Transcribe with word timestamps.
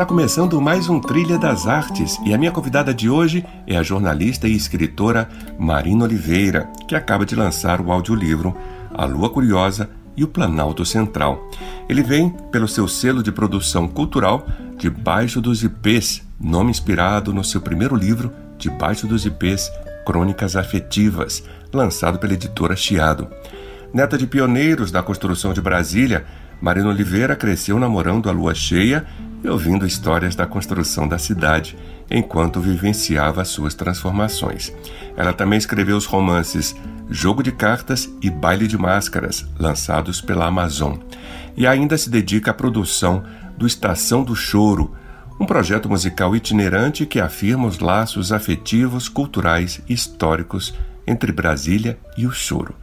Está 0.00 0.06
começando 0.06 0.58
mais 0.62 0.88
um 0.88 0.98
Trilha 0.98 1.36
das 1.36 1.66
Artes 1.66 2.18
e 2.24 2.32
a 2.32 2.38
minha 2.38 2.50
convidada 2.50 2.94
de 2.94 3.10
hoje 3.10 3.44
é 3.66 3.76
a 3.76 3.82
jornalista 3.82 4.48
e 4.48 4.56
escritora 4.56 5.28
Marina 5.58 6.04
Oliveira, 6.04 6.70
que 6.88 6.94
acaba 6.94 7.26
de 7.26 7.36
lançar 7.36 7.82
o 7.82 7.92
audiolivro 7.92 8.56
A 8.94 9.04
Lua 9.04 9.28
Curiosa 9.28 9.90
e 10.16 10.24
o 10.24 10.28
Planalto 10.28 10.86
Central. 10.86 11.46
Ele 11.86 12.02
vem 12.02 12.30
pelo 12.50 12.66
seu 12.66 12.88
selo 12.88 13.22
de 13.22 13.30
produção 13.30 13.86
cultural 13.86 14.46
Debaixo 14.78 15.38
dos 15.38 15.62
Ipês, 15.62 16.26
nome 16.40 16.70
inspirado 16.70 17.34
no 17.34 17.44
seu 17.44 17.60
primeiro 17.60 17.94
livro 17.94 18.32
Debaixo 18.56 19.06
dos 19.06 19.26
Ipês, 19.26 19.70
Crônicas 20.06 20.56
Afetivas, 20.56 21.44
lançado 21.70 22.18
pela 22.18 22.32
editora 22.32 22.74
Chiado. 22.74 23.28
Neta 23.92 24.16
de 24.16 24.26
pioneiros 24.26 24.90
da 24.90 25.02
construção 25.02 25.52
de 25.52 25.60
Brasília, 25.60 26.24
Marina 26.58 26.88
Oliveira 26.88 27.36
cresceu 27.36 27.78
namorando 27.78 28.30
a 28.30 28.32
lua 28.32 28.54
cheia 28.54 29.06
e 29.42 29.48
ouvindo 29.48 29.86
histórias 29.86 30.34
da 30.34 30.46
construção 30.46 31.08
da 31.08 31.18
cidade 31.18 31.76
enquanto 32.10 32.60
vivenciava 32.60 33.44
suas 33.44 33.74
transformações. 33.74 34.72
Ela 35.16 35.32
também 35.32 35.58
escreveu 35.58 35.96
os 35.96 36.06
romances 36.06 36.74
Jogo 37.08 37.42
de 37.42 37.50
Cartas 37.50 38.08
e 38.22 38.30
Baile 38.30 38.68
de 38.68 38.78
Máscaras, 38.78 39.46
lançados 39.58 40.20
pela 40.20 40.46
Amazon, 40.46 40.96
e 41.56 41.66
ainda 41.66 41.98
se 41.98 42.08
dedica 42.08 42.52
à 42.52 42.54
produção 42.54 43.24
do 43.56 43.66
Estação 43.66 44.22
do 44.22 44.34
Choro, 44.34 44.94
um 45.38 45.46
projeto 45.46 45.88
musical 45.88 46.36
itinerante 46.36 47.06
que 47.06 47.18
afirma 47.18 47.66
os 47.66 47.78
laços 47.78 48.30
afetivos, 48.30 49.08
culturais 49.08 49.80
e 49.88 49.94
históricos 49.94 50.74
entre 51.06 51.32
Brasília 51.32 51.98
e 52.16 52.26
o 52.26 52.30
choro. 52.30 52.74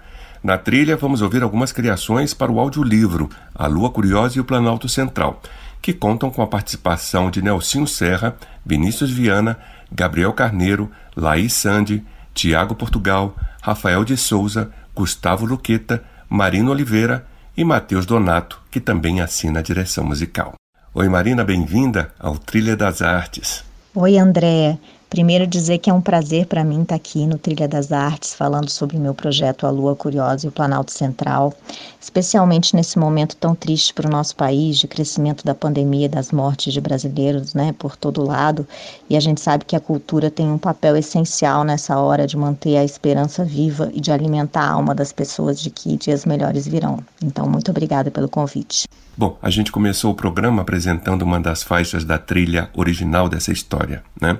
Na 0.43 0.57
trilha, 0.57 0.97
vamos 0.97 1.21
ouvir 1.21 1.41
algumas 1.41 1.71
criações 1.71 2.33
para 2.33 2.51
o 2.51 2.59
audiolivro 2.59 3.29
A 3.55 3.67
Lua 3.67 3.89
Curiosa 3.89 4.37
e 4.37 4.41
o 4.41 4.45
Planalto 4.45 4.87
Central, 4.89 5.41
que 5.81 5.93
contam 5.93 6.29
com 6.29 6.41
a 6.41 6.47
participação 6.47 7.31
de 7.31 7.41
Nelsinho 7.41 7.87
Serra, 7.87 8.35
Vinícius 8.65 9.11
Viana, 9.11 9.57
Gabriel 9.91 10.33
Carneiro, 10.33 10.91
Laís 11.15 11.53
Sandi, 11.53 12.03
Tiago 12.33 12.75
Portugal, 12.75 13.35
Rafael 13.61 14.03
de 14.03 14.15
Souza, 14.15 14.71
Gustavo 14.93 15.45
Luqueta, 15.45 16.03
Marino 16.29 16.71
Oliveira 16.71 17.25
e 17.55 17.63
Matheus 17.63 18.05
Donato, 18.05 18.61
que 18.69 18.79
também 18.79 19.21
assina 19.21 19.59
a 19.59 19.63
direção 19.63 20.03
musical. 20.03 20.53
Oi 20.93 21.07
Marina, 21.09 21.43
bem-vinda 21.43 22.13
ao 22.19 22.37
Trilha 22.37 22.75
das 22.75 23.01
Artes. 23.01 23.63
Oi 23.95 24.17
André, 24.17 24.77
Primeiro 25.09 25.47
dizer 25.47 25.77
que 25.77 25.89
é 25.89 25.93
um 25.93 26.01
prazer 26.01 26.47
para 26.47 26.65
mim 26.65 26.81
estar 26.81 26.87
tá 26.87 26.95
aqui 26.95 27.25
no 27.25 27.37
Trilha 27.37 27.65
das 27.65 27.93
Artes 27.93 28.33
falando 28.33 28.69
sobre 28.69 28.97
o 28.97 28.99
meu 28.99 29.13
projeto 29.13 29.65
A 29.65 29.69
Lua 29.69 29.95
Curiosa 29.95 30.45
e 30.45 30.49
o 30.49 30.51
Planalto 30.51 30.91
Central, 30.91 31.53
especialmente 31.99 32.75
nesse 32.75 32.99
momento 32.99 33.37
tão 33.37 33.55
triste 33.55 33.93
para 33.93 34.07
o 34.07 34.11
nosso 34.11 34.35
país 34.35 34.77
de 34.77 34.85
crescimento 34.85 35.45
da 35.45 35.55
pandemia, 35.55 36.09
das 36.09 36.33
mortes 36.33 36.73
de 36.73 36.81
brasileiros, 36.81 37.53
né, 37.53 37.73
por 37.79 37.95
todo 37.95 38.21
lado. 38.21 38.67
E 39.09 39.15
a 39.15 39.19
gente 39.21 39.39
sabe 39.39 39.63
que 39.63 39.77
a 39.77 39.79
cultura 39.79 40.29
tem 40.29 40.51
um 40.51 40.57
papel 40.57 40.97
essencial 40.97 41.63
nessa 41.63 41.97
hora 41.97 42.27
de 42.27 42.35
manter 42.35 42.75
a 42.75 42.83
esperança 42.83 43.45
viva 43.45 43.89
e 43.93 44.01
de 44.01 44.11
alimentar 44.11 44.63
a 44.63 44.71
alma 44.71 44.93
das 44.93 45.13
pessoas 45.13 45.61
de 45.61 45.69
que 45.69 45.95
dias 45.95 46.25
melhores 46.25 46.67
virão. 46.67 46.99
Então, 47.23 47.47
muito 47.47 47.71
obrigada 47.71 48.11
pelo 48.11 48.27
convite. 48.27 48.85
Bom, 49.15 49.35
a 49.41 49.49
gente 49.49 49.71
começou 49.71 50.11
o 50.11 50.15
programa 50.15 50.61
apresentando 50.61 51.23
uma 51.23 51.39
das 51.39 51.63
faixas 51.63 52.03
da 52.03 52.19
trilha 52.19 52.69
original 52.75 53.27
dessa 53.27 53.51
história, 53.51 54.03
né? 54.21 54.37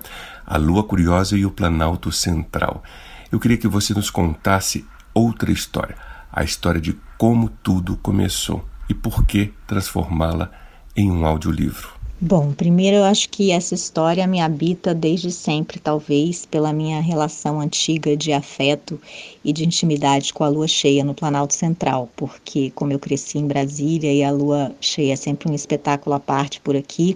A 0.47 0.57
Lua 0.57 0.81
Curiosa 0.83 1.37
e 1.37 1.45
o 1.45 1.51
Planalto 1.51 2.09
Central. 2.09 2.81
Eu 3.29 3.37
queria 3.37 3.57
que 3.57 3.67
você 3.67 3.93
nos 3.93 4.09
contasse 4.09 4.85
outra 5.13 5.51
história, 5.51 5.97
a 6.31 6.41
história 6.41 6.79
de 6.79 6.97
como 7.17 7.49
tudo 7.61 7.97
começou 7.97 8.63
e 8.89 8.93
por 8.93 9.25
que 9.25 9.53
transformá-la 9.67 10.49
em 10.95 11.11
um 11.11 11.25
audiolivro. 11.25 11.97
Bom, 12.19 12.51
primeiro 12.51 12.97
eu 12.97 13.03
acho 13.03 13.29
que 13.29 13.51
essa 13.51 13.75
história 13.75 14.25
me 14.25 14.41
habita 14.41 14.91
desde 14.91 15.31
sempre, 15.31 15.79
talvez 15.79 16.47
pela 16.47 16.73
minha 16.73 16.99
relação 16.99 17.59
antiga 17.59 18.17
de 18.17 18.33
afeto 18.33 18.99
e 19.45 19.53
de 19.53 19.63
intimidade 19.63 20.33
com 20.33 20.43
a 20.43 20.47
lua 20.47 20.67
cheia 20.67 21.03
no 21.03 21.13
Planalto 21.13 21.53
Central, 21.53 22.09
porque 22.15 22.71
como 22.71 22.91
eu 22.91 22.97
cresci 22.97 23.37
em 23.37 23.45
Brasília 23.45 24.11
e 24.11 24.23
a 24.23 24.31
lua 24.31 24.75
cheia 24.81 25.13
é 25.13 25.15
sempre 25.15 25.47
um 25.47 25.53
espetáculo 25.53 26.15
à 26.15 26.19
parte 26.19 26.59
por 26.59 26.75
aqui, 26.75 27.15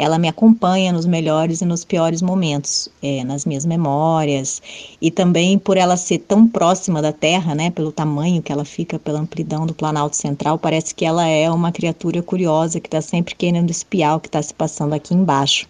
ela 0.00 0.18
me 0.18 0.28
acompanha 0.28 0.94
nos 0.94 1.04
melhores 1.04 1.60
e 1.60 1.66
nos 1.66 1.84
piores 1.84 2.22
momentos, 2.22 2.88
é, 3.02 3.22
nas 3.22 3.44
minhas 3.44 3.66
memórias, 3.66 4.62
e 4.98 5.10
também 5.10 5.58
por 5.58 5.76
ela 5.76 5.94
ser 5.94 6.20
tão 6.20 6.48
próxima 6.48 7.02
da 7.02 7.12
Terra, 7.12 7.54
né, 7.54 7.70
pelo 7.70 7.92
tamanho 7.92 8.40
que 8.40 8.50
ela 8.50 8.64
fica, 8.64 8.98
pela 8.98 9.20
amplidão 9.20 9.66
do 9.66 9.74
Planalto 9.74 10.16
Central, 10.16 10.58
parece 10.58 10.94
que 10.94 11.04
ela 11.04 11.26
é 11.26 11.50
uma 11.50 11.70
criatura 11.70 12.22
curiosa 12.22 12.80
que 12.80 12.86
está 12.86 13.02
sempre 13.02 13.34
querendo 13.34 13.70
espiar 13.70 14.16
o 14.16 14.20
que 14.20 14.28
está 14.28 14.40
se 14.40 14.54
passando 14.54 14.94
aqui 14.94 15.12
embaixo. 15.12 15.68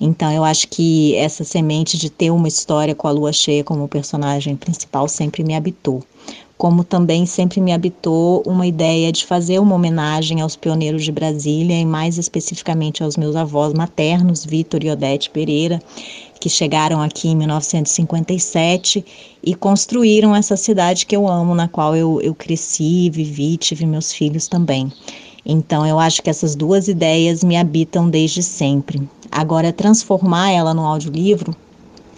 Então 0.00 0.32
eu 0.32 0.42
acho 0.42 0.66
que 0.66 1.14
essa 1.14 1.44
semente 1.44 1.96
de 1.96 2.10
ter 2.10 2.32
uma 2.32 2.48
história 2.48 2.94
com 2.94 3.06
a 3.06 3.12
lua 3.12 3.32
cheia 3.32 3.62
como 3.62 3.86
personagem 3.86 4.56
principal 4.56 5.06
sempre 5.06 5.44
me 5.44 5.54
habitou 5.54 6.02
como 6.60 6.84
também 6.84 7.24
sempre 7.24 7.58
me 7.58 7.72
habitou 7.72 8.42
uma 8.46 8.66
ideia 8.66 9.10
de 9.10 9.24
fazer 9.24 9.58
uma 9.58 9.74
homenagem 9.74 10.42
aos 10.42 10.56
pioneiros 10.56 11.02
de 11.02 11.10
Brasília 11.10 11.80
e 11.80 11.86
mais 11.86 12.18
especificamente 12.18 13.02
aos 13.02 13.16
meus 13.16 13.34
avós 13.34 13.72
maternos, 13.72 14.44
Vitor 14.44 14.84
e 14.84 14.90
Odete 14.90 15.30
Pereira, 15.30 15.80
que 16.38 16.50
chegaram 16.50 17.00
aqui 17.00 17.28
em 17.28 17.34
1957 17.34 19.02
e 19.42 19.54
construíram 19.54 20.36
essa 20.36 20.54
cidade 20.54 21.06
que 21.06 21.16
eu 21.16 21.26
amo, 21.26 21.54
na 21.54 21.66
qual 21.66 21.96
eu, 21.96 22.20
eu 22.20 22.34
cresci, 22.34 23.08
vivi, 23.08 23.56
tive 23.56 23.86
meus 23.86 24.12
filhos 24.12 24.46
também. 24.46 24.92
Então 25.46 25.86
eu 25.86 25.98
acho 25.98 26.20
que 26.20 26.28
essas 26.28 26.54
duas 26.54 26.88
ideias 26.88 27.42
me 27.42 27.56
habitam 27.56 28.10
desde 28.10 28.42
sempre. 28.42 29.08
Agora, 29.32 29.72
transformar 29.72 30.50
ela 30.50 30.74
no 30.74 30.84
audiolivro 30.84 31.56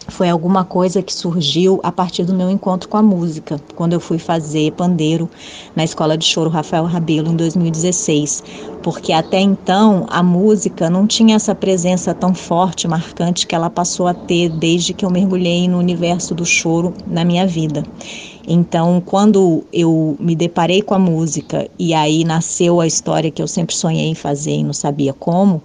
foi 0.09 0.29
alguma 0.29 0.65
coisa 0.65 1.03
que 1.03 1.13
surgiu 1.13 1.81
a 1.83 1.93
partir 1.93 2.25
do 2.25 2.35
meu 2.35 2.51
encontro 2.51 2.89
com 2.89 2.97
a 2.97 3.03
música, 3.03 3.61
quando 3.75 3.93
eu 3.93 4.01
fui 4.01 4.19
fazer 4.19 4.73
pandeiro 4.73 5.29
na 5.77 5.85
Escola 5.85 6.17
de 6.17 6.25
Choro 6.25 6.51
Rafael 6.51 6.85
Rabelo 6.85 7.31
em 7.31 7.37
2016, 7.37 8.43
porque 8.83 9.13
até 9.13 9.41
então 9.41 10.07
a 10.09 10.23
música 10.23 10.91
não 10.91 11.07
tinha 11.07 11.37
essa 11.37 11.55
presença 11.55 12.15
tão 12.15 12.35
forte, 12.35 12.89
marcante 12.89 13.47
que 13.47 13.55
ela 13.55 13.71
passou 13.71 14.07
a 14.07 14.15
ter 14.15 14.49
desde 14.49 14.93
que 14.93 15.05
eu 15.05 15.11
mergulhei 15.11 15.69
no 15.69 15.79
universo 15.79 16.35
do 16.35 16.45
choro 16.45 16.93
na 17.07 17.25
minha 17.25 17.47
vida. 17.47 17.85
Então, 18.47 19.01
quando 19.05 19.65
eu 19.73 20.17
me 20.19 20.35
deparei 20.35 20.83
com 20.83 20.95
a 20.95 20.99
música 20.99 21.69
e 21.79 21.95
aí 21.95 22.25
nasceu 22.25 22.81
a 22.81 22.87
história 22.87 23.31
que 23.31 23.41
eu 23.41 23.47
sempre 23.47 23.75
sonhei 23.75 24.07
em 24.07 24.15
fazer 24.15 24.53
e 24.53 24.65
não 24.65 24.73
sabia 24.73 25.13
como, 25.13 25.63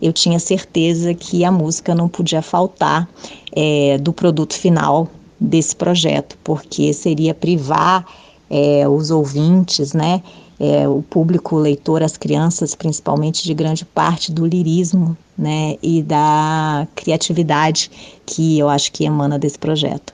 eu 0.00 0.12
tinha 0.12 0.38
certeza 0.38 1.12
que 1.12 1.44
a 1.44 1.52
música 1.52 1.94
não 1.94 2.08
podia 2.08 2.40
faltar 2.40 3.08
é, 3.54 3.98
do 3.98 4.12
produto 4.12 4.54
final 4.54 5.08
desse 5.40 5.74
projeto, 5.74 6.36
porque 6.44 6.92
seria 6.92 7.34
privar 7.34 8.04
é, 8.50 8.86
os 8.88 9.10
ouvintes, 9.10 9.92
né, 9.92 10.22
é, 10.58 10.86
o 10.86 11.00
público 11.00 11.56
leitor, 11.56 12.02
as 12.02 12.18
crianças, 12.18 12.74
principalmente, 12.74 13.44
de 13.44 13.54
grande 13.54 13.84
parte 13.84 14.30
do 14.30 14.44
lirismo 14.44 15.16
né, 15.36 15.76
e 15.82 16.02
da 16.02 16.86
criatividade 16.94 17.90
que 18.26 18.58
eu 18.58 18.68
acho 18.68 18.92
que 18.92 19.04
emana 19.04 19.38
desse 19.38 19.58
projeto. 19.58 20.12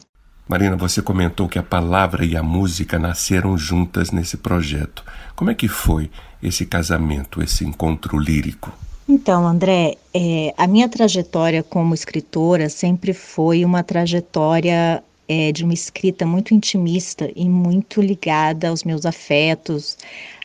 Marina, 0.49 0.77
você 0.77 1.03
comentou 1.03 1.49
que 1.49 1.59
a 1.59 1.63
palavra 1.63 2.25
e 2.25 2.37
a 2.37 2.43
música 2.43 3.01
nasceram 3.01 3.59
juntas 3.59 4.13
nesse 4.13 4.37
projeto. 4.37 5.03
Como 5.35 5.51
é 5.51 5.55
que 5.55 5.67
foi 5.67 6.09
esse 6.41 6.65
casamento, 6.65 7.43
esse 7.43 7.65
encontro 7.65 8.17
lírico? 8.17 8.73
Então, 9.09 9.47
André, 9.47 9.95
é, 10.13 10.53
a 10.57 10.67
minha 10.67 10.89
trajetória 10.89 11.63
como 11.63 11.95
escritora 11.95 12.69
sempre 12.69 13.13
foi 13.13 13.65
uma 13.65 13.85
trajetória 13.85 15.03
é, 15.29 15.53
de 15.53 15.63
uma 15.63 15.73
escrita 15.73 16.27
muito 16.27 16.53
intimista 16.53 17.31
e 17.37 17.49
muito 17.49 18.03
ligada 18.03 18.69
aos 18.69 18.83
meus 18.83 19.07
afetos, 19.07 19.97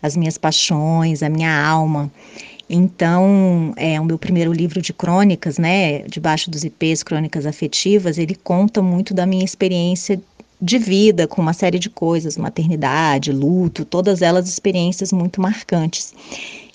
às 0.01 0.15
minhas 0.15 0.37
paixões, 0.37 1.23
à 1.23 1.29
minha 1.29 1.51
alma. 1.51 2.11
Então, 2.69 3.73
é, 3.75 3.99
o 3.99 4.05
meu 4.05 4.17
primeiro 4.17 4.53
livro 4.53 4.79
de 4.79 4.93
crônicas, 4.93 5.57
né, 5.57 6.03
Debaixo 6.03 6.49
dos 6.49 6.63
IPs, 6.63 7.03
Crônicas 7.03 7.47
Afetivas, 7.47 8.17
ele 8.17 8.35
conta 8.35 8.81
muito 8.81 9.13
da 9.13 9.25
minha 9.25 9.43
experiência 9.43 10.21
de 10.61 10.77
vida 10.77 11.27
com 11.27 11.41
uma 11.41 11.53
série 11.53 11.79
de 11.79 11.89
coisas, 11.89 12.37
maternidade, 12.37 13.31
luto, 13.31 13.83
todas 13.83 14.21
elas 14.21 14.47
experiências 14.47 15.11
muito 15.11 15.41
marcantes. 15.41 16.13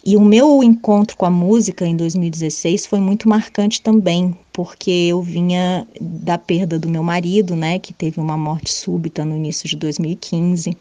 E 0.09 0.17
o 0.17 0.21
meu 0.21 0.63
encontro 0.63 1.17
com 1.17 1.27
a 1.27 1.31
música 1.31 1.85
em 1.85 1.97
2016 1.97 2.87
foi 2.87 3.01
muito 3.01 3.29
marcante 3.29 3.83
também, 3.83 4.37
porque 4.53 4.89
eu 4.89 5.21
vinha 5.21 5.85
da 6.01 6.39
perda 6.39 6.79
do 6.79 6.89
meu 6.89 7.03
marido, 7.03 7.57
né, 7.57 7.81
que 7.81 7.93
teve 7.93 8.21
uma 8.21 8.37
morte 8.37 8.73
súbita 8.73 9.25
no 9.25 9.37
início 9.37 9.69
de 9.69 9.75
2015. 9.75 10.77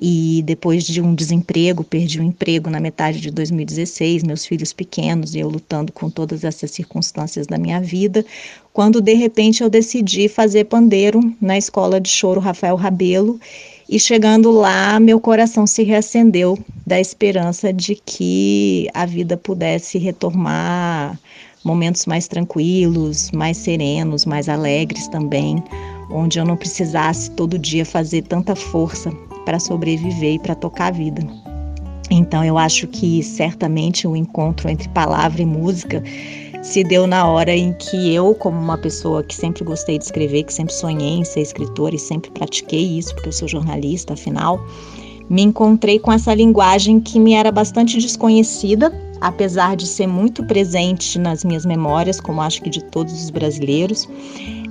E 0.00 0.42
depois 0.46 0.84
de 0.84 1.02
um 1.02 1.14
desemprego, 1.14 1.84
perdi 1.84 2.18
o 2.18 2.22
emprego 2.22 2.70
na 2.70 2.80
metade 2.80 3.20
de 3.20 3.30
2016, 3.30 4.22
meus 4.22 4.46
filhos 4.46 4.72
pequenos 4.72 5.34
e 5.34 5.40
eu 5.40 5.50
lutando 5.50 5.92
com 5.92 6.08
todas 6.08 6.42
essas 6.42 6.70
circunstâncias 6.70 7.46
da 7.46 7.58
minha 7.58 7.80
vida, 7.82 8.24
quando 8.72 9.02
de 9.02 9.12
repente 9.12 9.62
eu 9.62 9.68
decidi 9.68 10.28
fazer 10.28 10.64
pandeiro 10.64 11.20
na 11.42 11.58
escola 11.58 12.00
de 12.00 12.08
choro 12.08 12.40
Rafael 12.40 12.76
Rabelo 12.76 13.38
e 13.88 14.00
chegando 14.00 14.50
lá, 14.50 14.98
meu 14.98 15.20
coração 15.20 15.66
se 15.66 15.84
reacendeu 15.84 16.58
da 16.84 17.00
esperança 17.00 17.72
de 17.72 17.94
que 17.94 18.88
a 18.92 19.06
vida 19.06 19.36
pudesse 19.36 19.96
retomar 19.96 21.18
momentos 21.64 22.04
mais 22.06 22.26
tranquilos, 22.26 23.30
mais 23.30 23.56
serenos, 23.56 24.24
mais 24.24 24.48
alegres 24.48 25.06
também, 25.08 25.62
onde 26.10 26.38
eu 26.38 26.44
não 26.44 26.56
precisasse 26.56 27.30
todo 27.32 27.58
dia 27.58 27.84
fazer 27.84 28.22
tanta 28.22 28.56
força 28.56 29.10
para 29.44 29.60
sobreviver 29.60 30.34
e 30.34 30.38
para 30.38 30.54
tocar 30.56 30.88
a 30.88 30.90
vida. 30.90 31.22
Então 32.10 32.44
eu 32.44 32.56
acho 32.56 32.86
que 32.86 33.22
certamente 33.22 34.06
o 34.06 34.16
encontro 34.16 34.68
entre 34.68 34.88
palavra 34.88 35.42
e 35.42 35.46
música 35.46 36.02
se 36.66 36.82
deu 36.82 37.06
na 37.06 37.26
hora 37.28 37.54
em 37.54 37.72
que 37.72 38.12
eu, 38.12 38.34
como 38.34 38.58
uma 38.58 38.76
pessoa 38.76 39.22
que 39.22 39.34
sempre 39.34 39.62
gostei 39.62 39.98
de 39.98 40.04
escrever, 40.04 40.42
que 40.42 40.52
sempre 40.52 40.74
sonhei 40.74 41.18
em 41.18 41.24
ser 41.24 41.40
escritora 41.40 41.94
e 41.94 41.98
sempre 41.98 42.30
pratiquei 42.32 42.98
isso, 42.98 43.14
porque 43.14 43.28
eu 43.28 43.32
sou 43.32 43.46
jornalista, 43.46 44.14
afinal, 44.14 44.60
me 45.30 45.42
encontrei 45.42 45.98
com 46.00 46.12
essa 46.12 46.34
linguagem 46.34 46.98
que 46.98 47.20
me 47.20 47.34
era 47.34 47.52
bastante 47.52 47.98
desconhecida, 47.98 48.92
apesar 49.20 49.76
de 49.76 49.86
ser 49.86 50.08
muito 50.08 50.44
presente 50.44 51.18
nas 51.20 51.44
minhas 51.44 51.64
memórias, 51.64 52.20
como 52.20 52.42
acho 52.42 52.60
que 52.60 52.68
de 52.68 52.82
todos 52.82 53.12
os 53.12 53.30
brasileiros, 53.30 54.08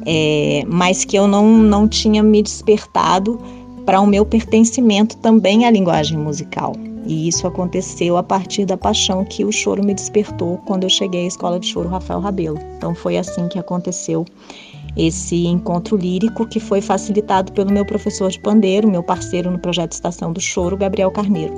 é, 0.06 0.64
mas 0.68 1.06
que 1.06 1.18
eu 1.18 1.28
não, 1.28 1.48
não 1.48 1.88
tinha 1.88 2.22
me 2.22 2.44
despertado 2.44 3.40
para 3.86 4.02
o 4.02 4.06
meu 4.06 4.26
pertencimento 4.26 5.16
também 5.18 5.66
à 5.66 5.72
linguagem 5.72 6.18
musical. 6.18 6.76
E 7.06 7.28
isso 7.28 7.46
aconteceu 7.46 8.18
a 8.18 8.24
partir 8.24 8.66
da 8.66 8.76
paixão 8.76 9.24
que 9.24 9.46
o 9.46 9.52
choro 9.52 9.86
me 9.86 9.94
despertou 9.94 10.58
quando 10.66 10.84
eu 10.84 10.90
cheguei 10.90 11.26
à 11.26 11.28
escola 11.28 11.60
de 11.60 11.68
choro 11.68 11.90
Rafael 11.90 12.20
Rabelo. 12.20 12.60
Então 12.78 12.96
foi 12.96 13.18
assim 13.18 13.48
que 13.48 13.60
aconteceu 13.60 14.26
esse 14.98 15.46
encontro 15.46 15.98
lírico 15.98 16.48
que 16.48 16.60
foi 16.60 16.82
facilitado 16.82 17.52
pelo 17.52 17.72
meu 17.72 17.86
professor 17.86 18.30
de 18.30 18.40
pandeiro, 18.40 18.90
meu 18.90 19.04
parceiro 19.04 19.52
no 19.52 19.60
projeto 19.60 19.92
Estação 19.92 20.32
do 20.32 20.40
Choro, 20.40 20.78
Gabriel 20.78 21.12
Carneiro. 21.12 21.54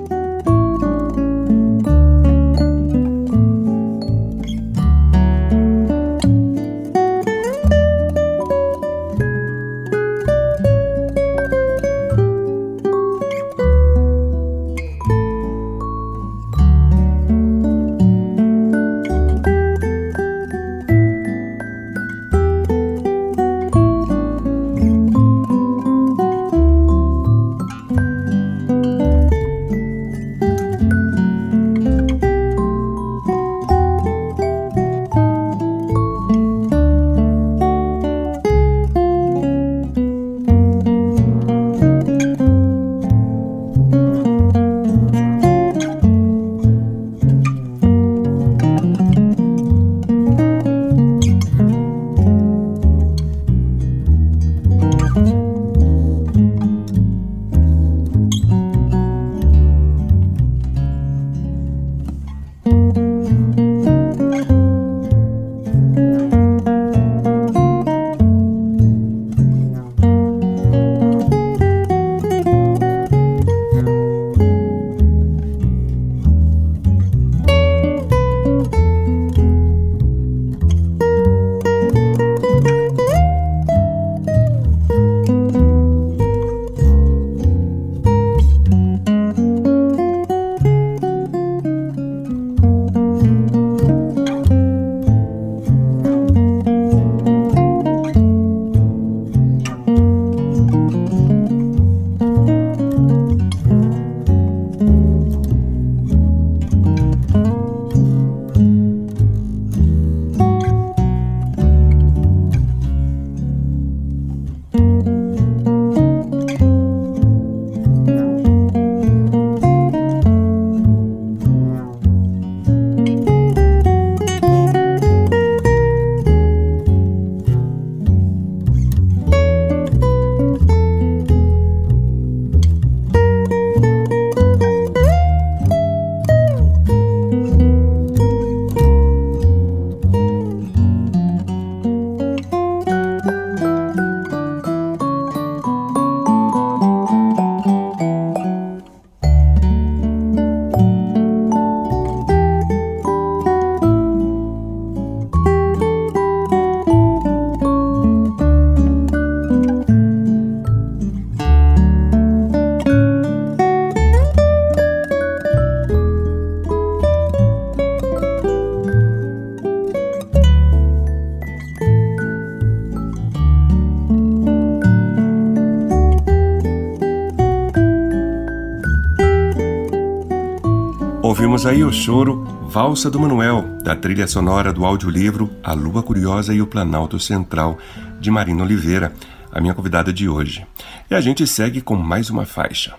Aí 181.68 181.84
o 181.84 181.92
choro 181.92 182.44
Valsa 182.68 183.10
do 183.10 183.20
Manuel, 183.20 183.62
da 183.82 183.94
trilha 183.94 184.26
sonora 184.26 184.72
do 184.72 184.86
audiolivro 184.86 185.50
A 185.62 185.74
Lua 185.74 186.02
Curiosa 186.02 186.54
e 186.54 186.62
o 186.62 186.66
Planalto 186.66 187.20
Central, 187.20 187.76
de 188.18 188.30
Marina 188.30 188.62
Oliveira, 188.62 189.12
a 189.52 189.60
minha 189.60 189.74
convidada 189.74 190.10
de 190.10 190.28
hoje. 190.28 190.66
E 191.10 191.14
a 191.14 191.20
gente 191.20 191.46
segue 191.46 191.82
com 191.82 191.94
mais 191.94 192.30
uma 192.30 192.46
faixa. 192.46 192.94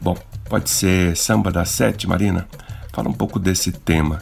Bom, 0.00 0.16
pode 0.48 0.70
ser 0.70 1.14
Samba 1.16 1.52
da 1.52 1.66
Sete, 1.66 2.08
Marina? 2.08 2.48
Fala 2.94 3.10
um 3.10 3.12
pouco 3.12 3.38
desse 3.38 3.72
tema. 3.72 4.20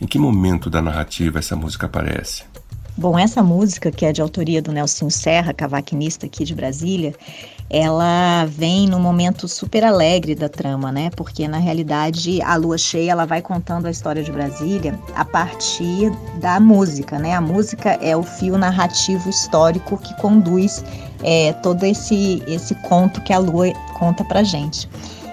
Em 0.00 0.06
que 0.06 0.18
momento 0.18 0.68
da 0.68 0.82
narrativa 0.82 1.38
essa 1.38 1.54
música 1.54 1.86
aparece? 1.86 2.49
Bom, 3.00 3.18
essa 3.18 3.42
música, 3.42 3.90
que 3.90 4.04
é 4.04 4.12
de 4.12 4.20
autoria 4.20 4.60
do 4.60 4.72
Nelson 4.72 5.08
Serra, 5.08 5.54
cavaquinista 5.54 6.26
aqui 6.26 6.44
de 6.44 6.54
Brasília, 6.54 7.14
ela 7.70 8.44
vem 8.44 8.86
num 8.86 9.00
momento 9.00 9.48
super 9.48 9.82
alegre 9.82 10.34
da 10.34 10.50
trama, 10.50 10.92
né? 10.92 11.08
Porque 11.16 11.48
na 11.48 11.56
realidade 11.56 12.42
a 12.42 12.56
lua 12.56 12.76
cheia 12.76 13.12
ela 13.12 13.24
vai 13.24 13.40
contando 13.40 13.86
a 13.86 13.90
história 13.90 14.22
de 14.22 14.30
Brasília 14.30 14.98
a 15.16 15.24
partir 15.24 16.12
da 16.42 16.60
música, 16.60 17.18
né? 17.18 17.32
A 17.32 17.40
música 17.40 17.92
é 18.02 18.14
o 18.14 18.22
fio 18.22 18.58
narrativo 18.58 19.30
histórico 19.30 19.96
que 19.96 20.14
conduz 20.20 20.84
é, 21.22 21.54
todo 21.54 21.84
esse 21.84 22.42
esse 22.46 22.74
conto 22.86 23.22
que 23.22 23.32
a 23.32 23.38
lua 23.38 23.72
conta 23.98 24.22
pra 24.26 24.42
gente. 24.42 24.86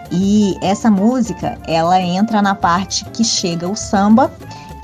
E 0.10 0.56
essa 0.62 0.90
música 0.90 1.60
ela 1.68 2.00
entra 2.00 2.42
na 2.42 2.56
parte 2.56 3.04
que 3.10 3.26
chega 3.26 3.68
o 3.68 3.76
samba 3.76 4.32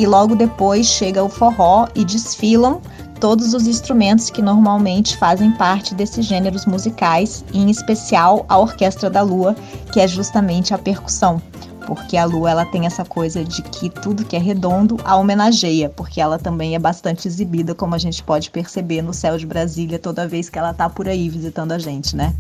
e 0.04 0.06
logo 0.06 0.36
depois 0.36 0.86
chega 0.86 1.24
o 1.24 1.30
forró 1.30 1.88
e 1.96 2.04
desfilam 2.04 2.82
todos 3.22 3.54
os 3.54 3.68
instrumentos 3.68 4.30
que 4.30 4.42
normalmente 4.42 5.16
fazem 5.16 5.50
parte 5.52 5.96
desses 5.96 6.26
gêneros 6.26 6.66
musicais, 6.66 7.46
em 7.54 7.70
especial 7.70 8.46
a 8.50 8.58
Orquestra 8.58 9.10
da 9.10 9.22
Lua, 9.22 9.56
que 9.94 10.02
é 10.02 10.08
justamente 10.08 10.74
a 10.74 10.78
percussão. 10.78 11.42
Porque 11.88 12.18
a 12.18 12.26
lua 12.26 12.52
ela 12.52 12.66
tem 12.66 12.86
essa 12.86 13.06
coisa 13.06 13.46
de 13.46 13.62
que 13.62 13.90
tudo 13.90 14.26
que 14.26 14.36
é 14.36 14.40
redondo 14.40 14.98
a 15.06 15.16
homenageia, 15.16 15.90
porque 15.90 16.20
ela 16.20 16.38
também 16.38 16.76
é 16.76 16.80
bastante 16.80 17.28
exibida, 17.28 17.74
como 17.74 17.96
a 17.96 17.98
gente 17.98 18.22
pode 18.24 18.50
perceber 18.50 19.02
no 19.02 19.14
céu 19.14 19.38
de 19.38 19.46
Brasília 19.46 20.00
toda 20.00 20.28
vez 20.28 20.50
que 20.50 20.60
ela 20.60 20.72
está 20.72 20.90
por 20.90 21.08
aí 21.08 21.30
visitando 21.30 21.72
a 21.72 21.80
gente, 21.80 22.14
né? 22.14 22.34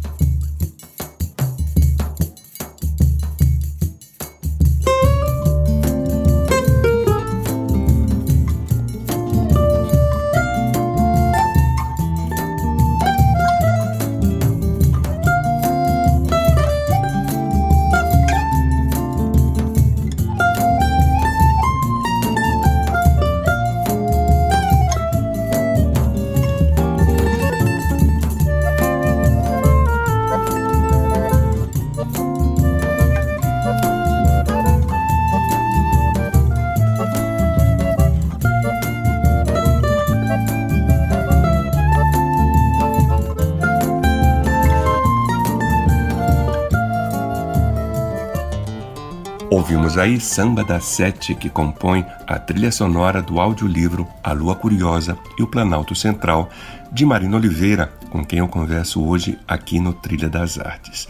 Ouvimos 49.64 49.98
aí 49.98 50.20
Samba 50.20 50.62
da 50.62 50.82
Sete, 50.82 51.34
que 51.34 51.50
compõe 51.50 52.06
a 52.28 52.38
trilha 52.38 52.70
sonora 52.70 53.22
do 53.22 53.40
audiolivro 53.40 54.06
A 54.22 54.34
Lua 54.34 54.58
Curiosa 54.58 55.18
e 55.40 55.42
o 55.42 55.48
Planalto 55.48 55.96
Central, 55.96 56.50
de 56.92 57.06
Marina 57.06 57.38
Oliveira, 57.38 57.88
com 58.10 58.26
quem 58.26 58.40
eu 58.40 58.48
converso 58.50 59.02
hoje 59.02 59.40
aqui 59.48 59.80
no 59.80 59.94
Trilha 59.94 60.28
das 60.28 60.60
Artes. 60.60 61.08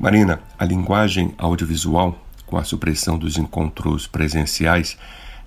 Marina, 0.00 0.40
a 0.58 0.64
linguagem 0.64 1.34
audiovisual, 1.36 2.18
com 2.46 2.56
a 2.56 2.64
supressão 2.64 3.18
dos 3.18 3.36
encontros 3.36 4.06
presenciais, 4.06 4.96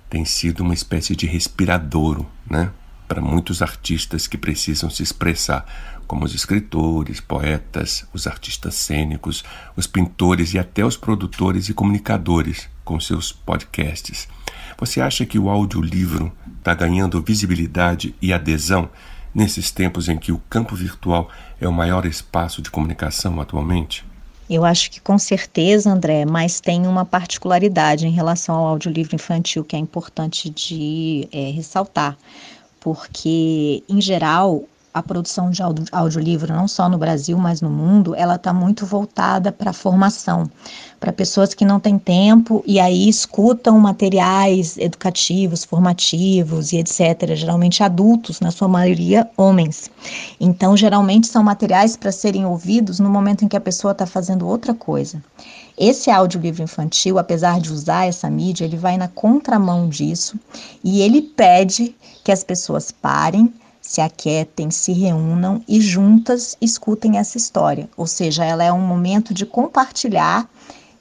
tem 0.08 0.24
sido 0.24 0.60
uma 0.60 0.72
espécie 0.72 1.16
de 1.16 1.26
respiradouro, 1.26 2.24
né? 2.48 2.70
Para 3.08 3.20
muitos 3.20 3.60
artistas 3.60 4.28
que 4.28 4.38
precisam 4.38 4.88
se 4.88 5.02
expressar 5.02 5.66
como 6.10 6.24
os 6.24 6.34
escritores, 6.34 7.20
poetas, 7.20 8.04
os 8.12 8.26
artistas 8.26 8.74
cênicos, 8.74 9.44
os 9.76 9.86
pintores 9.86 10.54
e 10.54 10.58
até 10.58 10.84
os 10.84 10.96
produtores 10.96 11.68
e 11.68 11.72
comunicadores 11.72 12.68
com 12.84 12.98
seus 12.98 13.30
podcasts. 13.30 14.26
Você 14.76 15.00
acha 15.00 15.24
que 15.24 15.38
o 15.38 15.48
audiolivro 15.48 16.32
está 16.58 16.74
ganhando 16.74 17.22
visibilidade 17.22 18.12
e 18.20 18.32
adesão 18.32 18.88
nesses 19.32 19.70
tempos 19.70 20.08
em 20.08 20.18
que 20.18 20.32
o 20.32 20.42
campo 20.50 20.74
virtual 20.74 21.30
é 21.60 21.68
o 21.68 21.72
maior 21.72 22.04
espaço 22.04 22.60
de 22.60 22.72
comunicação 22.72 23.40
atualmente? 23.40 24.04
Eu 24.50 24.64
acho 24.64 24.90
que 24.90 25.00
com 25.00 25.16
certeza, 25.16 25.92
André, 25.92 26.24
mas 26.24 26.60
tem 26.60 26.88
uma 26.88 27.04
particularidade 27.04 28.04
em 28.04 28.10
relação 28.10 28.56
ao 28.56 28.66
audiolivro 28.66 29.14
infantil 29.14 29.62
que 29.62 29.76
é 29.76 29.78
importante 29.78 30.50
de 30.50 31.28
é, 31.30 31.52
ressaltar, 31.52 32.18
porque, 32.80 33.84
em 33.88 34.00
geral, 34.00 34.64
a 34.92 35.02
produção 35.02 35.50
de 35.50 35.62
audiolivro, 35.92 36.52
não 36.52 36.66
só 36.66 36.88
no 36.88 36.98
Brasil, 36.98 37.38
mas 37.38 37.60
no 37.60 37.70
mundo, 37.70 38.14
ela 38.16 38.34
está 38.34 38.52
muito 38.52 38.84
voltada 38.84 39.52
para 39.52 39.70
a 39.70 39.72
formação, 39.72 40.50
para 40.98 41.12
pessoas 41.12 41.54
que 41.54 41.64
não 41.64 41.78
têm 41.78 41.96
tempo 41.96 42.62
e 42.66 42.80
aí 42.80 43.08
escutam 43.08 43.78
materiais 43.78 44.76
educativos, 44.76 45.64
formativos 45.64 46.72
e 46.72 46.78
etc. 46.78 47.34
Geralmente 47.36 47.84
adultos, 47.84 48.40
na 48.40 48.50
sua 48.50 48.66
maioria 48.66 49.30
homens. 49.36 49.88
Então, 50.40 50.76
geralmente 50.76 51.28
são 51.28 51.42
materiais 51.42 51.96
para 51.96 52.10
serem 52.10 52.44
ouvidos 52.44 52.98
no 52.98 53.08
momento 53.08 53.44
em 53.44 53.48
que 53.48 53.56
a 53.56 53.60
pessoa 53.60 53.92
está 53.92 54.06
fazendo 54.06 54.48
outra 54.48 54.74
coisa. 54.74 55.22
Esse 55.78 56.10
audiolivro 56.10 56.62
infantil, 56.62 57.18
apesar 57.18 57.60
de 57.60 57.72
usar 57.72 58.06
essa 58.06 58.28
mídia, 58.28 58.64
ele 58.64 58.76
vai 58.76 58.98
na 58.98 59.08
contramão 59.08 59.88
disso 59.88 60.38
e 60.82 61.00
ele 61.00 61.22
pede 61.22 61.94
que 62.22 62.32
as 62.32 62.44
pessoas 62.44 62.90
parem 62.90 63.54
se 63.90 64.00
aquietem, 64.00 64.70
se 64.70 64.92
reúnam 64.92 65.60
e 65.66 65.80
juntas 65.80 66.56
escutem 66.60 67.18
essa 67.18 67.36
história. 67.36 67.88
Ou 67.96 68.06
seja, 68.06 68.44
ela 68.44 68.62
é 68.62 68.72
um 68.72 68.86
momento 68.86 69.34
de 69.34 69.44
compartilhar, 69.44 70.48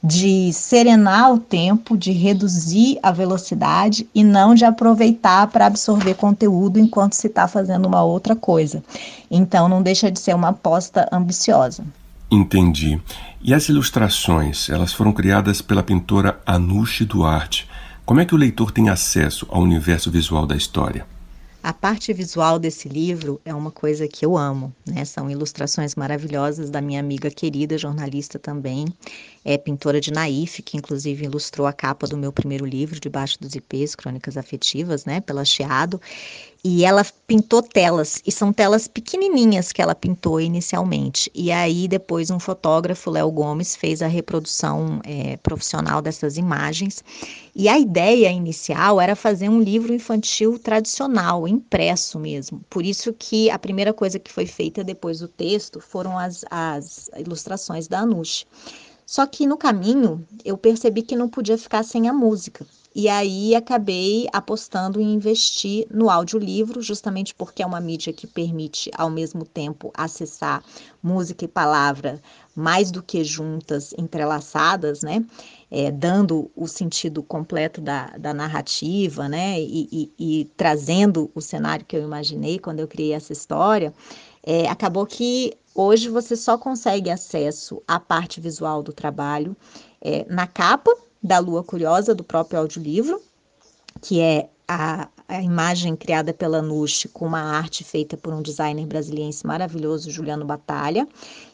de 0.03 0.51
serenar 0.51 1.31
o 1.31 1.37
tempo, 1.37 1.95
de 1.95 2.11
reduzir 2.11 2.97
a 3.03 3.11
velocidade 3.11 4.09
e 4.15 4.23
não 4.23 4.55
de 4.55 4.65
aproveitar 4.65 5.45
para 5.51 5.67
absorver 5.67 6.15
conteúdo 6.15 6.79
enquanto 6.79 7.13
se 7.13 7.27
está 7.27 7.47
fazendo 7.47 7.85
uma 7.85 8.01
outra 8.01 8.35
coisa. 8.35 8.83
Então, 9.29 9.69
não 9.69 9.83
deixa 9.83 10.09
de 10.09 10.19
ser 10.19 10.33
uma 10.33 10.49
aposta 10.49 11.07
ambiciosa. 11.11 11.83
Entendi. 12.31 12.99
E 13.39 13.53
as 13.53 13.69
ilustrações, 13.69 14.67
elas 14.67 14.93
foram 14.93 15.11
criadas 15.11 15.61
pela 15.61 15.83
pintora 15.83 16.39
Anushi 16.43 17.05
Duarte. 17.05 17.69
Como 18.03 18.19
é 18.19 18.25
que 18.25 18.33
o 18.33 18.37
leitor 18.37 18.71
tem 18.71 18.89
acesso 18.89 19.45
ao 19.51 19.61
universo 19.61 20.09
visual 20.09 20.47
da 20.47 20.55
história? 20.55 21.05
A 21.69 21.73
parte 21.73 22.11
visual 22.11 22.57
desse 22.57 22.89
livro 22.89 23.39
é 23.45 23.53
uma 23.53 23.69
coisa 23.69 24.07
que 24.07 24.25
eu 24.25 24.35
amo, 24.35 24.73
né? 24.87 25.05
São 25.05 25.29
ilustrações 25.29 25.93
maravilhosas 25.93 26.71
da 26.71 26.81
minha 26.81 26.99
amiga 26.99 27.29
querida, 27.29 27.77
jornalista 27.77 28.39
também, 28.39 28.87
é 29.45 29.55
pintora 29.55 30.01
de 30.01 30.11
naif, 30.11 30.63
que 30.63 30.77
inclusive 30.77 31.25
ilustrou 31.25 31.67
a 31.67 31.71
capa 31.71 32.07
do 32.07 32.17
meu 32.17 32.33
primeiro 32.33 32.65
livro, 32.65 32.99
Debaixo 32.99 33.39
dos 33.39 33.53
IPs, 33.53 33.93
Crônicas 33.93 34.35
Afetivas, 34.35 35.05
né, 35.05 35.21
pela 35.21 35.45
Chiado. 35.45 36.01
E 36.61 36.83
ela 36.83 37.05
pintou 37.25 37.63
telas, 37.63 38.21
e 38.25 38.31
são 38.31 38.51
telas 38.51 38.85
pequenininhas 38.85 39.71
que 39.71 39.81
ela 39.81 39.95
pintou 39.95 40.41
inicialmente. 40.41 41.31
E 41.33 41.53
aí, 41.53 41.87
depois, 41.87 42.29
um 42.29 42.39
fotógrafo, 42.39 43.09
Léo 43.09 43.31
Gomes, 43.31 43.77
fez 43.77 44.01
a 44.01 44.07
reprodução 44.07 44.99
é, 45.05 45.37
profissional 45.37 46.01
dessas 46.01 46.37
imagens. 46.37 47.01
E 47.55 47.69
a 47.69 47.79
ideia 47.79 48.29
inicial 48.29 48.99
era 48.99 49.15
fazer 49.15 49.47
um 49.47 49.61
livro 49.61 49.93
infantil 49.93 50.59
tradicional, 50.59 51.47
impresso 51.47 52.19
mesmo. 52.19 52.61
Por 52.69 52.85
isso 52.85 53.13
que 53.13 53.49
a 53.49 53.57
primeira 53.57 53.93
coisa 53.93 54.19
que 54.19 54.31
foi 54.31 54.45
feita 54.45 54.83
depois 54.83 55.19
do 55.19 55.29
texto 55.29 55.79
foram 55.79 56.17
as, 56.17 56.43
as 56.51 57.09
ilustrações 57.17 57.87
da 57.87 57.99
Anush. 57.99 58.45
Só 59.09 59.25
que 59.25 59.47
no 59.47 59.57
caminho 59.57 60.23
eu 60.45 60.55
percebi 60.55 61.01
que 61.01 61.15
não 61.15 61.27
podia 61.27 61.57
ficar 61.57 61.83
sem 61.83 62.07
a 62.07 62.13
música. 62.13 62.63
E 62.93 63.09
aí 63.09 63.55
acabei 63.55 64.27
apostando 64.31 65.01
em 65.01 65.15
investir 65.15 65.87
no 65.89 66.11
audiolivro, 66.11 66.79
justamente 66.79 67.33
porque 67.33 67.63
é 67.63 67.65
uma 67.65 67.79
mídia 67.79 68.13
que 68.13 68.27
permite 68.27 68.91
ao 68.93 69.09
mesmo 69.09 69.43
tempo 69.45 69.91
acessar 69.95 70.63
música 71.01 71.43
e 71.43 71.47
palavra 71.47 72.21
mais 72.55 72.91
do 72.91 73.01
que 73.01 73.23
juntas, 73.23 73.95
entrelaçadas, 73.97 75.01
né? 75.01 75.25
É, 75.71 75.89
dando 75.89 76.51
o 76.55 76.67
sentido 76.67 77.23
completo 77.23 77.81
da, 77.81 78.15
da 78.15 78.31
narrativa, 78.31 79.27
né? 79.27 79.59
E, 79.59 79.89
e, 79.91 80.13
e, 80.19 80.45
trazendo 80.55 81.31
o 81.33 81.41
cenário 81.41 81.83
que 81.83 81.95
eu 81.95 82.03
imaginei 82.03 82.59
quando 82.59 82.79
eu 82.79 82.87
criei 82.87 83.13
essa 83.13 83.33
história. 83.33 83.91
É, 84.43 84.67
acabou 84.67 85.05
que 85.07 85.57
hoje 85.73 86.09
você 86.09 86.35
só 86.35 86.57
consegue 86.57 87.09
acesso 87.09 87.81
à 87.87 87.99
parte 87.99 88.39
visual 88.41 88.83
do 88.83 88.93
trabalho 88.93 89.55
é, 90.01 90.25
na 90.29 90.47
capa 90.47 90.91
da 91.21 91.39
Lua 91.39 91.63
Curiosa, 91.63 92.15
do 92.15 92.23
próprio 92.23 92.59
audiolivro, 92.59 93.21
que 94.01 94.21
é 94.21 94.49
a, 94.67 95.09
a 95.29 95.43
imagem 95.43 95.95
criada 95.95 96.33
pela 96.33 96.59
Nush 96.59 97.07
com 97.13 97.27
uma 97.27 97.39
arte 97.39 97.83
feita 97.83 98.17
por 98.17 98.33
um 98.33 98.41
designer 98.41 98.87
brasiliense 98.87 99.45
maravilhoso, 99.45 100.09
Juliano 100.09 100.43
Batalha, 100.43 101.07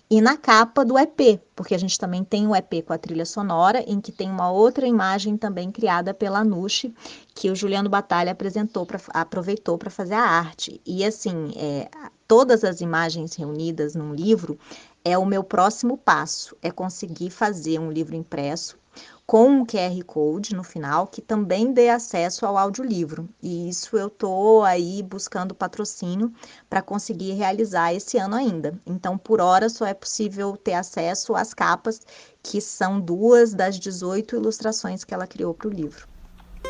e 0.10 0.22
na 0.22 0.38
capa 0.38 0.86
do 0.86 0.98
EP, 0.98 1.42
porque 1.54 1.76
a 1.76 1.78
gente 1.78 2.00
também 2.00 2.24
tem 2.24 2.48
um 2.48 2.56
EP 2.56 2.86
com 2.86 2.94
a 2.94 2.98
trilha 2.98 3.26
sonora, 3.26 3.84
em 3.86 4.00
que 4.00 4.14
tem 4.14 4.30
uma 4.30 4.50
outra 4.50 4.88
imagem 4.88 5.36
também 5.36 5.72
criada 5.72 6.14
pela 6.14 6.42
Nushi, 6.42 6.96
que 7.34 7.52
o 7.52 7.56
Juliano 7.56 7.90
Batalha 7.90 8.32
apresentou 8.32 8.86
pra, 8.86 9.02
aproveitou 9.10 9.78
para 9.78 9.90
fazer 9.90 10.14
a 10.14 10.24
arte. 10.24 10.80
E 10.86 11.04
assim, 11.04 11.52
é, 11.58 11.90
todas 12.26 12.64
as 12.64 12.80
imagens 12.80 13.36
reunidas 13.36 13.94
num 13.94 14.14
livro 14.14 14.58
é 15.04 15.18
o 15.18 15.26
meu 15.26 15.44
próximo 15.44 15.98
passo, 15.98 16.56
é 16.62 16.72
conseguir 16.72 17.30
fazer 17.30 17.80
um 17.80 17.92
livro 17.92 18.16
impresso 18.16 18.78
com 19.26 19.48
um 19.48 19.66
QR 19.66 20.04
Code 20.06 20.54
no 20.54 20.64
final, 20.64 21.08
que 21.08 21.22
também 21.22 21.74
dê 21.74 21.90
acesso 21.90 22.46
ao 22.46 22.58
audiolivro. 22.58 23.28
E 23.42 23.68
isso 23.68 23.98
eu 23.98 24.08
estou 24.08 24.64
aí 24.64 25.02
buscando 25.02 25.56
patrocínio 25.56 26.32
para 26.70 26.82
conseguir 26.82 27.34
realizar 27.34 27.94
esse 27.94 28.18
ano 28.18 28.36
ainda. 28.36 28.80
Então, 28.86 29.18
por 29.18 29.42
hora, 29.42 29.68
só 29.68 29.86
é 29.86 29.94
possível 29.94 30.56
ter 30.56 30.74
acesso 30.74 31.36
às 31.36 31.54
capas, 31.54 32.02
que 32.44 32.62
são 32.62 33.00
duas 33.00 33.54
das 33.54 33.80
18 33.80 34.36
ilustrações 34.36 35.04
que 35.04 35.14
ela 35.14 35.26
criou 35.26 35.54
para 35.54 35.68
o 35.68 35.72
livro. 35.72 36.08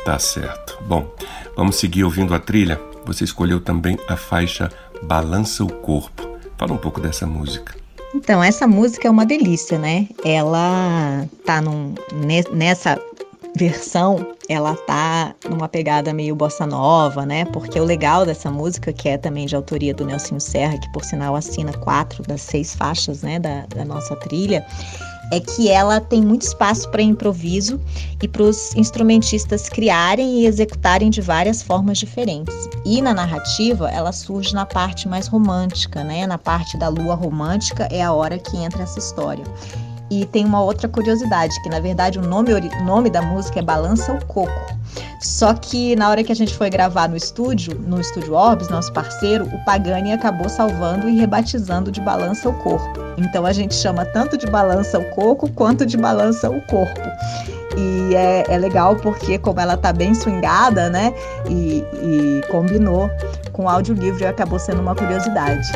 Tá 0.04 0.18
certo. 0.18 0.82
Bom, 0.84 1.14
vamos 1.56 1.76
seguir 1.76 2.04
ouvindo 2.04 2.34
a 2.34 2.38
trilha. 2.38 2.80
Você 3.04 3.24
escolheu 3.24 3.60
também 3.60 3.98
a 4.08 4.16
faixa 4.16 4.70
Balança 5.02 5.62
o 5.62 5.72
Corpo. 5.72 6.38
Fala 6.56 6.72
um 6.72 6.78
pouco 6.78 7.00
dessa 7.00 7.26
música. 7.26 7.85
Então, 8.16 8.42
essa 8.42 8.66
música 8.66 9.06
é 9.06 9.10
uma 9.10 9.26
delícia, 9.26 9.78
né? 9.78 10.08
Ela 10.24 11.28
tá 11.44 11.60
num, 11.60 11.94
nessa 12.50 12.98
versão, 13.54 14.34
ela 14.48 14.74
tá 14.74 15.34
numa 15.50 15.68
pegada 15.68 16.14
meio 16.14 16.34
bossa 16.34 16.66
nova, 16.66 17.26
né? 17.26 17.44
Porque 17.44 17.78
o 17.78 17.84
legal 17.84 18.24
dessa 18.24 18.50
música, 18.50 18.90
que 18.90 19.10
é 19.10 19.18
também 19.18 19.44
de 19.44 19.54
autoria 19.54 19.92
do 19.92 20.06
Nelson 20.06 20.40
Serra, 20.40 20.78
que 20.78 20.90
por 20.92 21.04
sinal 21.04 21.36
assina 21.36 21.74
quatro 21.74 22.22
das 22.22 22.40
seis 22.40 22.74
faixas, 22.74 23.20
né, 23.20 23.38
da, 23.38 23.66
da 23.66 23.84
nossa 23.84 24.16
trilha, 24.16 24.66
é 25.32 25.40
que 25.40 25.68
ela 25.68 26.00
tem 26.00 26.22
muito 26.22 26.42
espaço 26.42 26.88
para 26.90 27.02
improviso 27.02 27.80
e 28.22 28.28
para 28.28 28.42
os 28.42 28.74
instrumentistas 28.76 29.68
criarem 29.68 30.40
e 30.40 30.46
executarem 30.46 31.10
de 31.10 31.20
várias 31.20 31.62
formas 31.62 31.98
diferentes. 31.98 32.54
E 32.84 33.02
na 33.02 33.12
narrativa, 33.12 33.90
ela 33.90 34.12
surge 34.12 34.54
na 34.54 34.64
parte 34.64 35.08
mais 35.08 35.26
romântica, 35.26 36.04
né? 36.04 36.26
Na 36.26 36.38
parte 36.38 36.78
da 36.78 36.88
lua 36.88 37.14
romântica 37.14 37.88
é 37.90 38.02
a 38.02 38.12
hora 38.12 38.38
que 38.38 38.56
entra 38.56 38.82
essa 38.82 38.98
história. 38.98 39.44
E 40.10 40.24
tem 40.26 40.44
uma 40.44 40.62
outra 40.62 40.88
curiosidade, 40.88 41.60
que 41.62 41.68
na 41.68 41.80
verdade 41.80 42.18
o 42.18 42.22
nome, 42.22 42.52
o 42.52 42.84
nome 42.84 43.10
da 43.10 43.20
música 43.20 43.58
é 43.58 43.62
Balança 43.62 44.12
o 44.12 44.24
Coco. 44.26 44.76
Só 45.20 45.52
que 45.54 45.96
na 45.96 46.08
hora 46.08 46.22
que 46.22 46.30
a 46.30 46.36
gente 46.36 46.54
foi 46.54 46.70
gravar 46.70 47.08
no 47.08 47.16
estúdio, 47.16 47.78
no 47.86 48.00
estúdio 48.00 48.34
Orbs, 48.34 48.68
nosso 48.68 48.92
parceiro, 48.92 49.44
o 49.46 49.64
Pagani 49.64 50.12
acabou 50.12 50.48
salvando 50.48 51.08
e 51.08 51.16
rebatizando 51.16 51.90
de 51.90 52.00
Balança 52.00 52.48
o 52.48 52.52
Corpo. 52.52 53.00
Então 53.18 53.44
a 53.44 53.52
gente 53.52 53.74
chama 53.74 54.04
tanto 54.04 54.36
de 54.36 54.46
Balança 54.46 54.98
o 54.98 55.04
Coco 55.10 55.50
quanto 55.50 55.84
de 55.84 55.96
Balança 55.96 56.48
o 56.48 56.60
Corpo. 56.62 57.00
E 57.76 58.14
é, 58.14 58.44
é 58.48 58.58
legal 58.58 58.96
porque, 58.96 59.38
como 59.38 59.60
ela 59.60 59.76
tá 59.76 59.92
bem 59.92 60.14
swingada, 60.14 60.88
né? 60.88 61.12
E, 61.48 61.84
e 62.02 62.40
combinou 62.48 63.10
com 63.52 63.64
o 63.64 63.68
audiolivro 63.68 64.22
e 64.22 64.26
acabou 64.26 64.58
sendo 64.58 64.80
uma 64.80 64.94
curiosidade. 64.94 65.68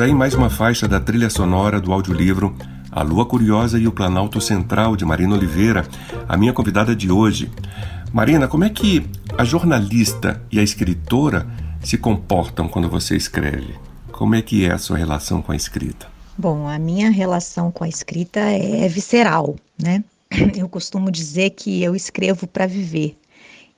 Aí 0.00 0.14
mais 0.14 0.32
uma 0.32 0.48
faixa 0.48 0.86
da 0.86 1.00
trilha 1.00 1.28
sonora 1.28 1.80
do 1.80 1.92
audiolivro 1.92 2.56
A 2.92 3.02
Lua 3.02 3.26
Curiosa 3.26 3.80
e 3.80 3.88
o 3.88 3.92
Planalto 3.92 4.40
Central, 4.40 4.94
de 4.94 5.04
Marina 5.04 5.34
Oliveira, 5.34 5.84
a 6.28 6.36
minha 6.36 6.52
convidada 6.52 6.94
de 6.94 7.10
hoje. 7.10 7.50
Marina, 8.12 8.46
como 8.46 8.62
é 8.62 8.70
que 8.70 9.04
a 9.36 9.44
jornalista 9.44 10.40
e 10.52 10.60
a 10.60 10.62
escritora 10.62 11.48
se 11.82 11.98
comportam 11.98 12.68
quando 12.68 12.88
você 12.88 13.16
escreve? 13.16 13.74
Como 14.12 14.36
é 14.36 14.42
que 14.42 14.64
é 14.64 14.72
a 14.72 14.78
sua 14.78 14.96
relação 14.96 15.42
com 15.42 15.50
a 15.50 15.56
escrita? 15.56 16.06
Bom, 16.36 16.68
a 16.68 16.78
minha 16.78 17.10
relação 17.10 17.72
com 17.72 17.82
a 17.82 17.88
escrita 17.88 18.38
é 18.38 18.86
visceral, 18.86 19.56
né? 19.82 20.04
Eu 20.56 20.68
costumo 20.68 21.10
dizer 21.10 21.50
que 21.50 21.82
eu 21.82 21.96
escrevo 21.96 22.46
para 22.46 22.66
viver 22.66 23.16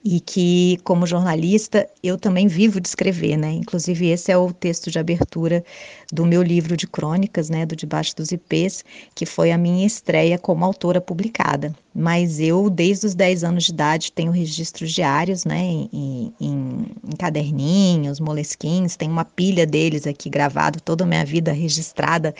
e 0.02 0.18
que, 0.18 0.78
como 0.82 1.06
jornalista, 1.06 1.86
eu 2.02 2.16
também 2.16 2.46
vivo 2.46 2.80
de 2.80 2.88
escrever, 2.88 3.36
né? 3.36 3.52
Inclusive, 3.52 4.08
esse 4.08 4.32
é 4.32 4.36
o 4.36 4.50
texto 4.50 4.90
de 4.90 4.98
abertura 4.98 5.62
do 6.10 6.24
meu 6.24 6.42
livro 6.42 6.74
de 6.74 6.86
crônicas, 6.86 7.50
né? 7.50 7.66
Do 7.66 7.76
Debaixo 7.76 8.16
dos 8.16 8.32
IPs, 8.32 8.82
que 9.14 9.26
foi 9.26 9.52
a 9.52 9.58
minha 9.58 9.86
estreia 9.86 10.38
como 10.38 10.64
autora 10.64 11.02
publicada. 11.02 11.74
Mas 11.94 12.40
eu, 12.40 12.70
desde 12.70 13.06
os 13.06 13.14
10 13.14 13.44
anos 13.44 13.64
de 13.64 13.72
idade, 13.72 14.12
tenho 14.12 14.32
registros 14.32 14.90
diários, 14.92 15.44
né? 15.44 15.60
Em, 15.60 16.32
em, 16.40 16.86
em 17.04 17.16
caderninhos, 17.18 18.20
moleskins, 18.20 18.96
tem 18.96 19.08
uma 19.10 19.24
pilha 19.24 19.66
deles 19.66 20.06
aqui 20.06 20.30
gravado, 20.30 20.80
toda 20.80 21.04
a 21.04 21.06
minha 21.06 21.26
vida 21.26 21.52
registrada. 21.52 22.34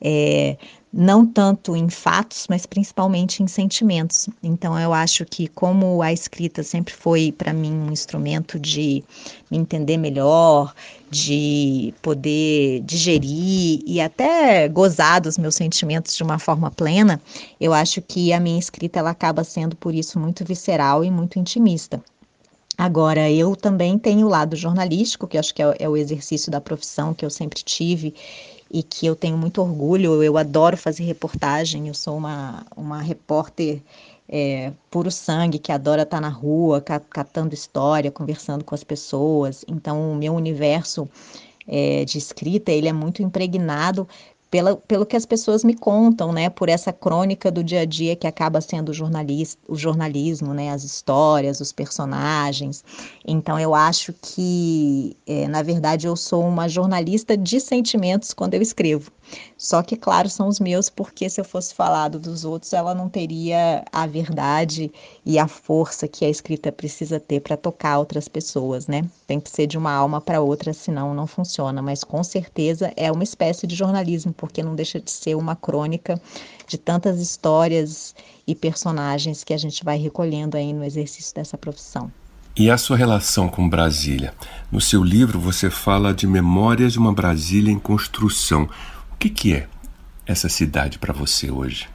É, 0.00 0.56
não 0.96 1.26
tanto 1.26 1.76
em 1.76 1.90
fatos, 1.90 2.46
mas 2.48 2.64
principalmente 2.64 3.42
em 3.42 3.46
sentimentos. 3.46 4.28
Então 4.42 4.78
eu 4.80 4.94
acho 4.94 5.26
que 5.26 5.46
como 5.46 6.00
a 6.00 6.10
escrita 6.10 6.62
sempre 6.62 6.94
foi 6.94 7.30
para 7.30 7.52
mim 7.52 7.72
um 7.72 7.92
instrumento 7.92 8.58
de 8.58 9.04
me 9.50 9.58
entender 9.58 9.98
melhor, 9.98 10.74
de 11.10 11.92
poder 12.00 12.80
digerir 12.80 13.80
e 13.86 14.00
até 14.00 14.66
gozar 14.68 15.20
dos 15.20 15.36
meus 15.36 15.54
sentimentos 15.54 16.16
de 16.16 16.22
uma 16.22 16.38
forma 16.38 16.70
plena, 16.70 17.20
eu 17.60 17.74
acho 17.74 18.00
que 18.00 18.32
a 18.32 18.40
minha 18.40 18.58
escrita 18.58 18.98
ela 18.98 19.10
acaba 19.10 19.44
sendo 19.44 19.76
por 19.76 19.94
isso 19.94 20.18
muito 20.18 20.44
visceral 20.44 21.04
e 21.04 21.10
muito 21.10 21.38
intimista. 21.38 22.02
Agora, 22.78 23.30
eu 23.30 23.56
também 23.56 23.98
tenho 23.98 24.26
o 24.26 24.30
lado 24.30 24.54
jornalístico, 24.54 25.26
que 25.26 25.38
acho 25.38 25.54
que 25.54 25.62
é, 25.62 25.76
é 25.78 25.88
o 25.88 25.96
exercício 25.96 26.50
da 26.52 26.60
profissão 26.60 27.14
que 27.14 27.24
eu 27.24 27.30
sempre 27.30 27.62
tive 27.62 28.14
e 28.70 28.82
que 28.82 29.06
eu 29.06 29.16
tenho 29.16 29.36
muito 29.36 29.60
orgulho. 29.60 30.22
Eu 30.22 30.36
adoro 30.36 30.76
fazer 30.76 31.04
reportagem, 31.04 31.88
eu 31.88 31.94
sou 31.94 32.16
uma, 32.16 32.64
uma 32.76 33.00
repórter 33.00 33.80
é, 34.28 34.72
puro 34.90 35.10
sangue, 35.10 35.58
que 35.58 35.72
adora 35.72 36.02
estar 36.02 36.20
na 36.20 36.28
rua, 36.28 36.80
catando 36.80 37.54
história, 37.54 38.10
conversando 38.10 38.64
com 38.64 38.74
as 38.74 38.84
pessoas. 38.84 39.64
Então, 39.68 40.12
o 40.12 40.14
meu 40.14 40.34
universo 40.34 41.08
é, 41.66 42.04
de 42.04 42.18
escrita, 42.18 42.70
ele 42.70 42.88
é 42.88 42.92
muito 42.92 43.22
impregnado 43.22 44.08
pela, 44.50 44.76
pelo 44.76 45.04
que 45.04 45.16
as 45.16 45.26
pessoas 45.26 45.64
me 45.64 45.74
contam, 45.74 46.32
né, 46.32 46.48
por 46.48 46.68
essa 46.68 46.92
crônica 46.92 47.50
do 47.50 47.64
dia 47.64 47.80
a 47.80 47.84
dia 47.84 48.14
que 48.14 48.26
acaba 48.26 48.60
sendo 48.60 48.90
o, 48.90 48.94
jornalista, 48.94 49.60
o 49.68 49.76
jornalismo, 49.76 50.54
né, 50.54 50.70
as 50.70 50.84
histórias, 50.84 51.60
os 51.60 51.72
personagens. 51.72 52.84
Então 53.26 53.58
eu 53.58 53.74
acho 53.74 54.14
que, 54.22 55.16
é, 55.26 55.48
na 55.48 55.62
verdade, 55.62 56.06
eu 56.06 56.16
sou 56.16 56.46
uma 56.46 56.68
jornalista 56.68 57.36
de 57.36 57.60
sentimentos 57.60 58.32
quando 58.32 58.54
eu 58.54 58.62
escrevo. 58.62 59.10
Só 59.56 59.82
que, 59.82 59.96
claro, 59.96 60.28
são 60.28 60.48
os 60.48 60.60
meus, 60.60 60.90
porque 60.90 61.28
se 61.30 61.40
eu 61.40 61.44
fosse 61.44 61.74
falado 61.74 62.18
dos 62.18 62.44
outros, 62.44 62.72
ela 62.72 62.94
não 62.94 63.08
teria 63.08 63.84
a 63.92 64.06
verdade 64.06 64.92
e 65.24 65.38
a 65.38 65.48
força 65.48 66.06
que 66.06 66.24
a 66.24 66.28
escrita 66.28 66.70
precisa 66.70 67.18
ter 67.18 67.40
para 67.40 67.56
tocar 67.56 67.98
outras 67.98 68.28
pessoas, 68.28 68.86
né? 68.86 69.08
Tem 69.26 69.40
que 69.40 69.50
ser 69.50 69.66
de 69.66 69.78
uma 69.78 69.92
alma 69.92 70.20
para 70.20 70.40
outra, 70.40 70.72
senão 70.72 71.14
não 71.14 71.26
funciona. 71.26 71.80
Mas 71.80 72.04
com 72.04 72.22
certeza 72.22 72.92
é 72.96 73.10
uma 73.10 73.24
espécie 73.24 73.66
de 73.66 73.74
jornalismo, 73.74 74.32
porque 74.32 74.62
não 74.62 74.74
deixa 74.74 75.00
de 75.00 75.10
ser 75.10 75.34
uma 75.34 75.56
crônica 75.56 76.20
de 76.66 76.76
tantas 76.76 77.20
histórias 77.20 78.14
e 78.46 78.54
personagens 78.54 79.42
que 79.42 79.54
a 79.54 79.58
gente 79.58 79.84
vai 79.84 79.98
recolhendo 79.98 80.56
aí 80.56 80.72
no 80.72 80.84
exercício 80.84 81.34
dessa 81.34 81.56
profissão. 81.56 82.10
E 82.58 82.70
a 82.70 82.78
sua 82.78 82.96
relação 82.96 83.50
com 83.50 83.68
Brasília? 83.68 84.32
No 84.72 84.80
seu 84.80 85.04
livro 85.04 85.38
você 85.38 85.68
fala 85.68 86.14
de 86.14 86.26
Memórias 86.26 86.94
de 86.94 86.98
uma 86.98 87.12
Brasília 87.12 87.70
em 87.70 87.78
Construção. 87.78 88.66
O 89.16 89.18
que, 89.18 89.30
que 89.30 89.54
é 89.54 89.66
essa 90.26 90.46
cidade 90.46 90.98
para 90.98 91.10
você 91.10 91.50
hoje? 91.50 91.88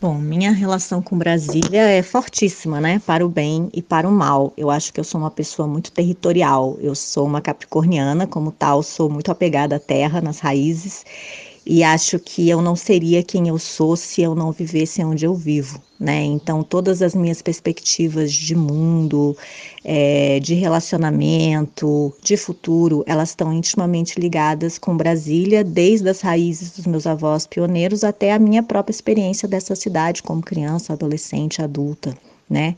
Bom, 0.00 0.14
minha 0.14 0.52
relação 0.52 1.02
com 1.02 1.18
Brasília 1.18 1.82
é 1.82 2.04
fortíssima, 2.04 2.80
né? 2.80 3.02
Para 3.04 3.26
o 3.26 3.28
bem 3.28 3.68
e 3.74 3.82
para 3.82 4.08
o 4.08 4.12
mal. 4.12 4.52
Eu 4.56 4.70
acho 4.70 4.92
que 4.92 5.00
eu 5.00 5.04
sou 5.04 5.20
uma 5.20 5.30
pessoa 5.30 5.66
muito 5.66 5.90
territorial. 5.90 6.78
Eu 6.80 6.94
sou 6.94 7.26
uma 7.26 7.40
capricorniana, 7.40 8.28
como 8.28 8.52
tal, 8.52 8.84
sou 8.84 9.10
muito 9.10 9.32
apegada 9.32 9.74
à 9.74 9.80
terra, 9.80 10.20
nas 10.20 10.38
raízes 10.38 11.04
e 11.70 11.84
acho 11.84 12.18
que 12.18 12.48
eu 12.48 12.62
não 12.62 12.74
seria 12.74 13.22
quem 13.22 13.48
eu 13.48 13.58
sou 13.58 13.94
se 13.94 14.22
eu 14.22 14.34
não 14.34 14.50
vivesse 14.50 15.04
onde 15.04 15.26
eu 15.26 15.34
vivo, 15.34 15.78
né? 16.00 16.24
Então, 16.24 16.62
todas 16.62 17.02
as 17.02 17.14
minhas 17.14 17.42
perspectivas 17.42 18.32
de 18.32 18.54
mundo, 18.54 19.36
é, 19.84 20.40
de 20.40 20.54
relacionamento, 20.54 22.10
de 22.22 22.38
futuro, 22.38 23.04
elas 23.06 23.28
estão 23.28 23.52
intimamente 23.52 24.18
ligadas 24.18 24.78
com 24.78 24.96
Brasília, 24.96 25.62
desde 25.62 26.08
as 26.08 26.22
raízes 26.22 26.70
dos 26.70 26.86
meus 26.86 27.06
avós 27.06 27.46
pioneiros 27.46 28.02
até 28.02 28.32
a 28.32 28.38
minha 28.38 28.62
própria 28.62 28.94
experiência 28.94 29.46
dessa 29.46 29.76
cidade 29.76 30.22
como 30.22 30.40
criança, 30.40 30.94
adolescente, 30.94 31.60
adulta, 31.60 32.16
né? 32.48 32.74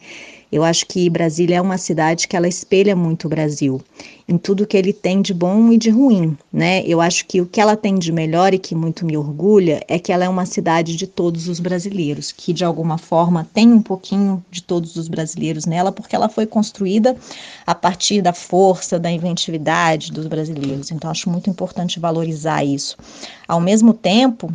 Eu 0.53 0.65
acho 0.65 0.85
que 0.87 1.09
Brasília 1.09 1.59
é 1.59 1.61
uma 1.61 1.79
cidade 1.79 2.27
que 2.27 2.37
ela 2.37 2.49
espelha 2.49 2.97
muito 2.97 3.27
o 3.27 3.31
Brasil, 3.31 3.81
em 4.29 4.37
tudo 4.37 4.67
que 4.67 4.77
ele 4.77 4.93
tem 4.93 5.23
de 5.23 5.33
bom 5.33 5.73
e 5.73 5.79
de 5.79 5.91
ruim, 5.91 6.37
né? 6.53 6.83
Eu 6.85 7.01
acho 7.01 7.25
que 7.27 7.41
o 7.41 7.47
que 7.47 7.61
ela 7.61 7.77
tem 7.77 7.97
de 7.97 8.11
melhor 8.11 8.53
e 8.53 8.59
que 8.59 8.75
muito 8.75 9.07
me 9.07 9.17
orgulha 9.17 9.81
é 9.87 9.97
que 9.97 10.13
ela 10.13 10.25
é 10.25 10.29
uma 10.29 10.45
cidade 10.47 10.97
de 10.97 11.07
todos 11.07 11.47
os 11.47 11.61
brasileiros, 11.61 12.33
que 12.33 12.53
de 12.53 12.65
alguma 12.65 12.99
forma 12.99 13.49
tem 13.55 13.73
um 13.73 13.81
pouquinho 13.81 14.45
de 14.51 14.61
todos 14.61 14.97
os 14.97 15.07
brasileiros 15.07 15.67
nela, 15.67 15.93
porque 15.93 16.17
ela 16.17 16.29
foi 16.29 16.47
construída 16.47 17.17
a 17.65 17.75
partir 17.75 18.21
da 18.21 18.33
força, 18.33 18.99
da 18.99 19.11
inventividade 19.11 20.11
dos 20.11 20.27
brasileiros. 20.27 20.91
Então 20.91 21.09
acho 21.13 21.31
muito 21.31 21.49
importante 21.49 22.01
valorizar 22.01 22.65
isso. 22.65 22.97
Ao 23.47 23.61
mesmo 23.61 23.95
tempo, 23.95 24.53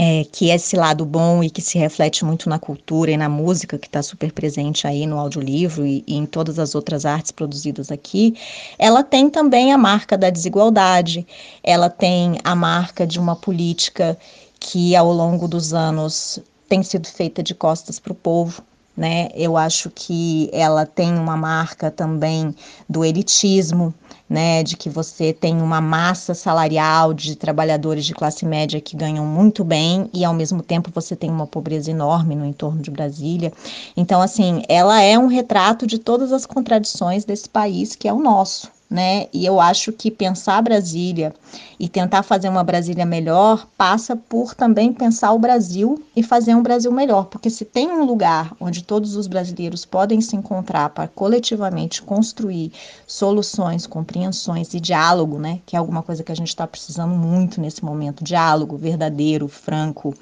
é, 0.00 0.24
que 0.30 0.48
é 0.48 0.54
esse 0.54 0.76
lado 0.76 1.04
bom 1.04 1.42
e 1.42 1.50
que 1.50 1.60
se 1.60 1.76
reflete 1.76 2.24
muito 2.24 2.48
na 2.48 2.56
cultura 2.56 3.10
e 3.10 3.16
na 3.16 3.28
música, 3.28 3.76
que 3.76 3.88
está 3.88 4.00
super 4.00 4.30
presente 4.32 4.86
aí 4.86 5.04
no 5.04 5.18
audiolivro 5.18 5.84
e, 5.84 6.04
e 6.06 6.14
em 6.16 6.24
todas 6.24 6.60
as 6.60 6.76
outras 6.76 7.04
artes 7.04 7.32
produzidas 7.32 7.90
aqui, 7.90 8.36
ela 8.78 9.02
tem 9.02 9.28
também 9.28 9.72
a 9.72 9.78
marca 9.78 10.16
da 10.16 10.30
desigualdade, 10.30 11.26
ela 11.64 11.90
tem 11.90 12.38
a 12.44 12.54
marca 12.54 13.04
de 13.04 13.18
uma 13.18 13.34
política 13.34 14.16
que 14.60 14.94
ao 14.94 15.12
longo 15.12 15.48
dos 15.48 15.74
anos 15.74 16.38
tem 16.68 16.80
sido 16.84 17.08
feita 17.08 17.42
de 17.42 17.52
costas 17.52 17.98
para 17.98 18.12
o 18.12 18.16
povo, 18.16 18.62
né? 18.98 19.28
Eu 19.32 19.56
acho 19.56 19.90
que 19.90 20.50
ela 20.52 20.84
tem 20.84 21.16
uma 21.16 21.36
marca 21.36 21.88
também 21.88 22.52
do 22.88 23.04
elitismo, 23.04 23.94
né, 24.28 24.62
de 24.62 24.76
que 24.76 24.90
você 24.90 25.32
tem 25.32 25.62
uma 25.62 25.80
massa 25.80 26.34
salarial 26.34 27.14
de 27.14 27.36
trabalhadores 27.36 28.04
de 28.04 28.12
classe 28.12 28.44
média 28.44 28.80
que 28.80 28.96
ganham 28.96 29.24
muito 29.24 29.64
bem 29.64 30.10
e 30.12 30.24
ao 30.24 30.34
mesmo 30.34 30.62
tempo 30.62 30.90
você 30.92 31.14
tem 31.16 31.30
uma 31.30 31.46
pobreza 31.46 31.90
enorme 31.90 32.34
no 32.34 32.44
entorno 32.44 32.82
de 32.82 32.90
Brasília. 32.90 33.52
Então, 33.96 34.20
assim, 34.20 34.62
ela 34.68 35.00
é 35.00 35.16
um 35.16 35.28
retrato 35.28 35.86
de 35.86 35.98
todas 35.98 36.32
as 36.32 36.44
contradições 36.44 37.24
desse 37.24 37.48
país 37.48 37.94
que 37.94 38.08
é 38.08 38.12
o 38.12 38.18
nosso 38.18 38.77
né? 38.90 39.26
E 39.32 39.44
eu 39.44 39.60
acho 39.60 39.92
que 39.92 40.10
pensar 40.10 40.62
Brasília 40.62 41.34
e 41.78 41.88
tentar 41.88 42.22
fazer 42.22 42.48
uma 42.48 42.64
Brasília 42.64 43.04
melhor 43.04 43.66
passa 43.76 44.16
por 44.16 44.54
também 44.54 44.92
pensar 44.92 45.32
o 45.32 45.38
Brasil 45.38 46.02
e 46.16 46.22
fazer 46.22 46.54
um 46.54 46.62
Brasil 46.62 46.90
melhor, 46.90 47.26
porque 47.26 47.50
se 47.50 47.64
tem 47.64 47.88
um 47.88 48.04
lugar 48.04 48.54
onde 48.58 48.82
todos 48.82 49.14
os 49.14 49.26
brasileiros 49.26 49.84
podem 49.84 50.20
se 50.20 50.34
encontrar 50.36 50.88
para 50.90 51.06
coletivamente 51.06 52.00
construir 52.00 52.72
soluções, 53.06 53.86
compreensões 53.86 54.72
e 54.72 54.80
diálogo, 54.80 55.38
né? 55.38 55.60
Que 55.66 55.76
é 55.76 55.78
alguma 55.78 56.02
coisa 56.02 56.22
que 56.22 56.32
a 56.32 56.36
gente 56.36 56.48
está 56.48 56.66
precisando 56.66 57.14
muito 57.14 57.60
nesse 57.60 57.84
momento, 57.84 58.24
diálogo 58.24 58.76
verdadeiro, 58.76 59.48
franco 59.48 60.14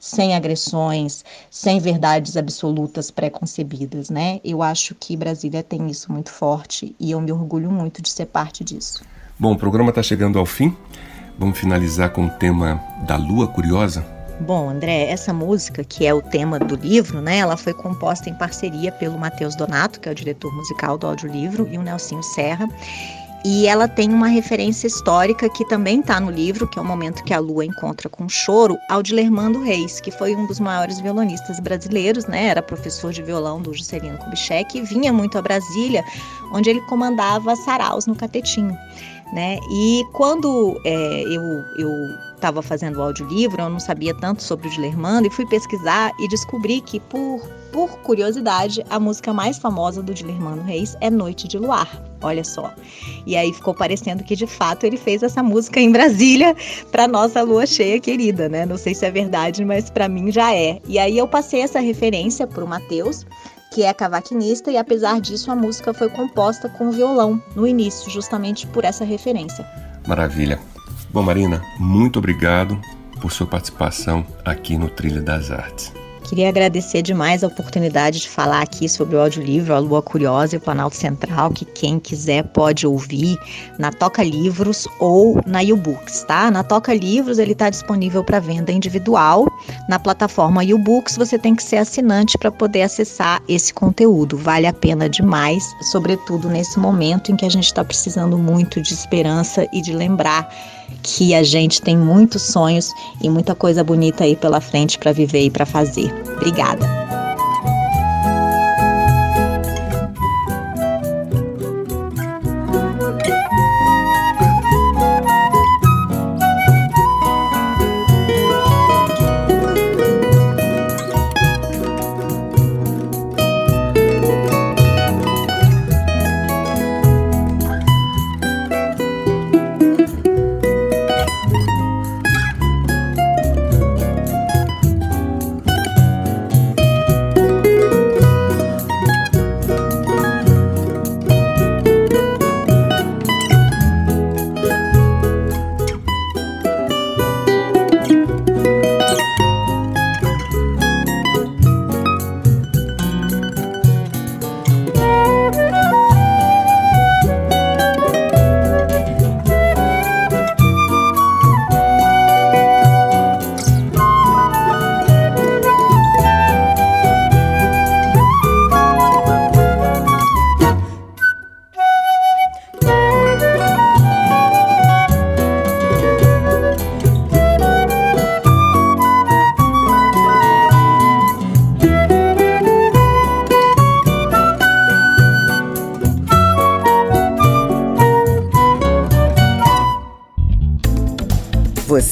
sem 0.00 0.34
agressões, 0.34 1.22
sem 1.50 1.78
verdades 1.78 2.36
absolutas 2.38 3.10
preconcebidas, 3.10 4.08
né? 4.08 4.40
Eu 4.42 4.62
acho 4.62 4.94
que 4.94 5.16
Brasília 5.16 5.62
tem 5.62 5.88
isso 5.88 6.10
muito 6.10 6.32
forte 6.32 6.96
e 6.98 7.10
eu 7.10 7.20
me 7.20 7.30
orgulho 7.30 7.70
muito 7.70 8.00
de 8.00 8.10
ser 8.10 8.26
parte 8.26 8.64
disso. 8.64 9.04
Bom, 9.38 9.52
o 9.52 9.58
programa 9.58 9.90
está 9.90 10.02
chegando 10.02 10.38
ao 10.38 10.46
fim. 10.46 10.74
Vamos 11.38 11.58
finalizar 11.58 12.10
com 12.10 12.26
o 12.26 12.30
tema 12.30 12.82
da 13.06 13.16
Lua 13.16 13.46
Curiosa. 13.46 14.04
Bom, 14.40 14.70
André, 14.70 15.10
essa 15.10 15.34
música, 15.34 15.84
que 15.84 16.06
é 16.06 16.14
o 16.14 16.22
tema 16.22 16.58
do 16.58 16.74
livro, 16.74 17.20
né, 17.20 17.38
ela 17.38 17.58
foi 17.58 17.74
composta 17.74 18.30
em 18.30 18.34
parceria 18.34 18.90
pelo 18.90 19.18
Matheus 19.18 19.54
Donato, 19.54 20.00
que 20.00 20.08
é 20.08 20.12
o 20.12 20.14
diretor 20.14 20.50
musical 20.54 20.96
do 20.96 21.06
audiolivro, 21.06 21.68
e 21.70 21.76
o 21.76 21.82
Nelsinho 21.82 22.22
Serra. 22.22 22.66
E 23.42 23.66
ela 23.66 23.88
tem 23.88 24.12
uma 24.12 24.26
referência 24.26 24.86
histórica 24.86 25.48
que 25.48 25.66
também 25.66 26.00
está 26.00 26.20
no 26.20 26.30
livro, 26.30 26.68
que 26.68 26.78
é 26.78 26.82
o 26.82 26.84
momento 26.84 27.24
que 27.24 27.32
a 27.32 27.38
lua 27.38 27.64
encontra 27.64 28.06
com 28.06 28.28
choro, 28.28 28.78
ao 28.88 29.02
Dilermando 29.02 29.62
Reis, 29.62 29.98
que 29.98 30.10
foi 30.10 30.36
um 30.36 30.46
dos 30.46 30.60
maiores 30.60 31.00
violonistas 31.00 31.58
brasileiros, 31.58 32.26
né? 32.26 32.48
Era 32.48 32.60
professor 32.60 33.12
de 33.12 33.22
violão 33.22 33.62
do 33.62 33.72
Juscelino 33.72 34.18
Kubitschek 34.18 34.76
e 34.76 34.82
vinha 34.82 35.10
muito 35.10 35.38
a 35.38 35.42
Brasília, 35.42 36.04
onde 36.52 36.68
ele 36.68 36.82
comandava 36.82 37.56
saraus 37.56 38.06
no 38.06 38.14
Catetinho. 38.14 38.76
Né? 39.32 39.58
E 39.70 40.04
quando 40.12 40.80
é, 40.84 41.22
eu, 41.22 41.42
eu 41.78 41.90
estava 42.34 42.62
fazendo 42.62 42.96
o 42.96 43.02
audiolivro, 43.02 43.62
eu 43.62 43.70
não 43.70 43.78
sabia 43.78 44.12
tanto 44.14 44.42
sobre 44.42 44.66
o 44.66 44.70
Dilermando 44.70 45.28
e 45.28 45.30
fui 45.30 45.46
pesquisar 45.46 46.10
e 46.18 46.26
descobri 46.26 46.80
que, 46.80 46.98
por, 46.98 47.40
por 47.70 47.90
curiosidade, 47.98 48.84
a 48.90 48.98
música 48.98 49.32
mais 49.32 49.56
famosa 49.56 50.02
do 50.02 50.12
Dilermando 50.12 50.62
Reis 50.62 50.96
é 51.00 51.08
Noite 51.08 51.46
de 51.46 51.58
Luar. 51.58 52.02
Olha 52.22 52.44
só. 52.44 52.74
E 53.24 53.36
aí 53.36 53.52
ficou 53.52 53.72
parecendo 53.72 54.24
que 54.24 54.34
de 54.34 54.46
fato 54.46 54.84
ele 54.84 54.96
fez 54.96 55.22
essa 55.22 55.42
música 55.42 55.80
em 55.80 55.90
Brasília 55.90 56.54
para 56.90 57.06
nossa 57.06 57.42
lua 57.42 57.66
cheia 57.66 58.00
querida, 58.00 58.48
né? 58.48 58.66
Não 58.66 58.76
sei 58.76 58.94
se 58.94 59.06
é 59.06 59.10
verdade, 59.10 59.64
mas 59.64 59.88
para 59.90 60.08
mim 60.08 60.30
já 60.30 60.54
é. 60.54 60.80
E 60.86 60.98
aí 60.98 61.16
eu 61.16 61.28
passei 61.28 61.62
essa 61.62 61.80
referência 61.80 62.46
para 62.46 62.64
o 62.64 62.68
Matheus 62.68 63.24
que 63.70 63.82
é 63.82 63.94
cavaquinista, 63.94 64.70
e 64.70 64.76
apesar 64.76 65.20
disso 65.20 65.50
a 65.50 65.56
música 65.56 65.94
foi 65.94 66.08
composta 66.08 66.68
com 66.68 66.90
violão 66.90 67.42
no 67.54 67.66
início, 67.66 68.10
justamente 68.10 68.66
por 68.66 68.84
essa 68.84 69.04
referência. 69.04 69.66
Maravilha. 70.06 70.58
Bom, 71.12 71.22
Marina, 71.22 71.62
muito 71.78 72.18
obrigado 72.18 72.80
por 73.20 73.30
sua 73.30 73.46
participação 73.46 74.26
aqui 74.44 74.76
no 74.76 74.88
Trilha 74.88 75.20
das 75.20 75.50
Artes. 75.50 75.92
Queria 76.30 76.48
agradecer 76.48 77.02
demais 77.02 77.42
a 77.42 77.48
oportunidade 77.48 78.20
de 78.20 78.28
falar 78.28 78.62
aqui 78.62 78.88
sobre 78.88 79.16
o 79.16 79.20
audiolivro 79.20 79.74
A 79.74 79.80
Lua 79.80 80.00
Curiosa 80.00 80.54
e 80.54 80.58
o 80.58 80.60
Planalto 80.60 80.94
Central, 80.94 81.50
que 81.50 81.64
quem 81.64 81.98
quiser 81.98 82.44
pode 82.44 82.86
ouvir 82.86 83.36
na 83.80 83.90
Toca 83.90 84.22
Livros 84.22 84.86
ou 85.00 85.42
na 85.44 85.58
YouBooks, 85.58 86.22
tá? 86.28 86.48
Na 86.48 86.62
Toca 86.62 86.94
Livros 86.94 87.40
ele 87.40 87.50
está 87.50 87.68
disponível 87.68 88.22
para 88.22 88.38
venda 88.38 88.70
individual. 88.70 89.48
Na 89.88 89.98
plataforma 89.98 90.62
YouBooks 90.62 91.16
você 91.16 91.36
tem 91.36 91.56
que 91.56 91.64
ser 91.64 91.78
assinante 91.78 92.38
para 92.38 92.52
poder 92.52 92.82
acessar 92.82 93.42
esse 93.48 93.74
conteúdo. 93.74 94.36
Vale 94.36 94.68
a 94.68 94.72
pena 94.72 95.08
demais, 95.08 95.64
sobretudo 95.90 96.48
nesse 96.48 96.78
momento 96.78 97.32
em 97.32 97.36
que 97.36 97.44
a 97.44 97.50
gente 97.50 97.66
está 97.66 97.84
precisando 97.84 98.38
muito 98.38 98.80
de 98.80 98.94
esperança 98.94 99.66
e 99.72 99.82
de 99.82 99.92
lembrar 99.92 100.48
que 101.02 101.34
a 101.34 101.42
gente 101.42 101.80
tem 101.80 101.96
muitos 101.96 102.42
sonhos 102.42 102.92
e 103.22 103.28
muita 103.28 103.54
coisa 103.54 103.82
bonita 103.82 104.24
aí 104.24 104.36
pela 104.36 104.60
frente 104.60 104.98
para 104.98 105.12
viver 105.12 105.42
e 105.42 105.50
para 105.50 105.66
fazer. 105.66 106.12
Obrigada. 106.36 107.09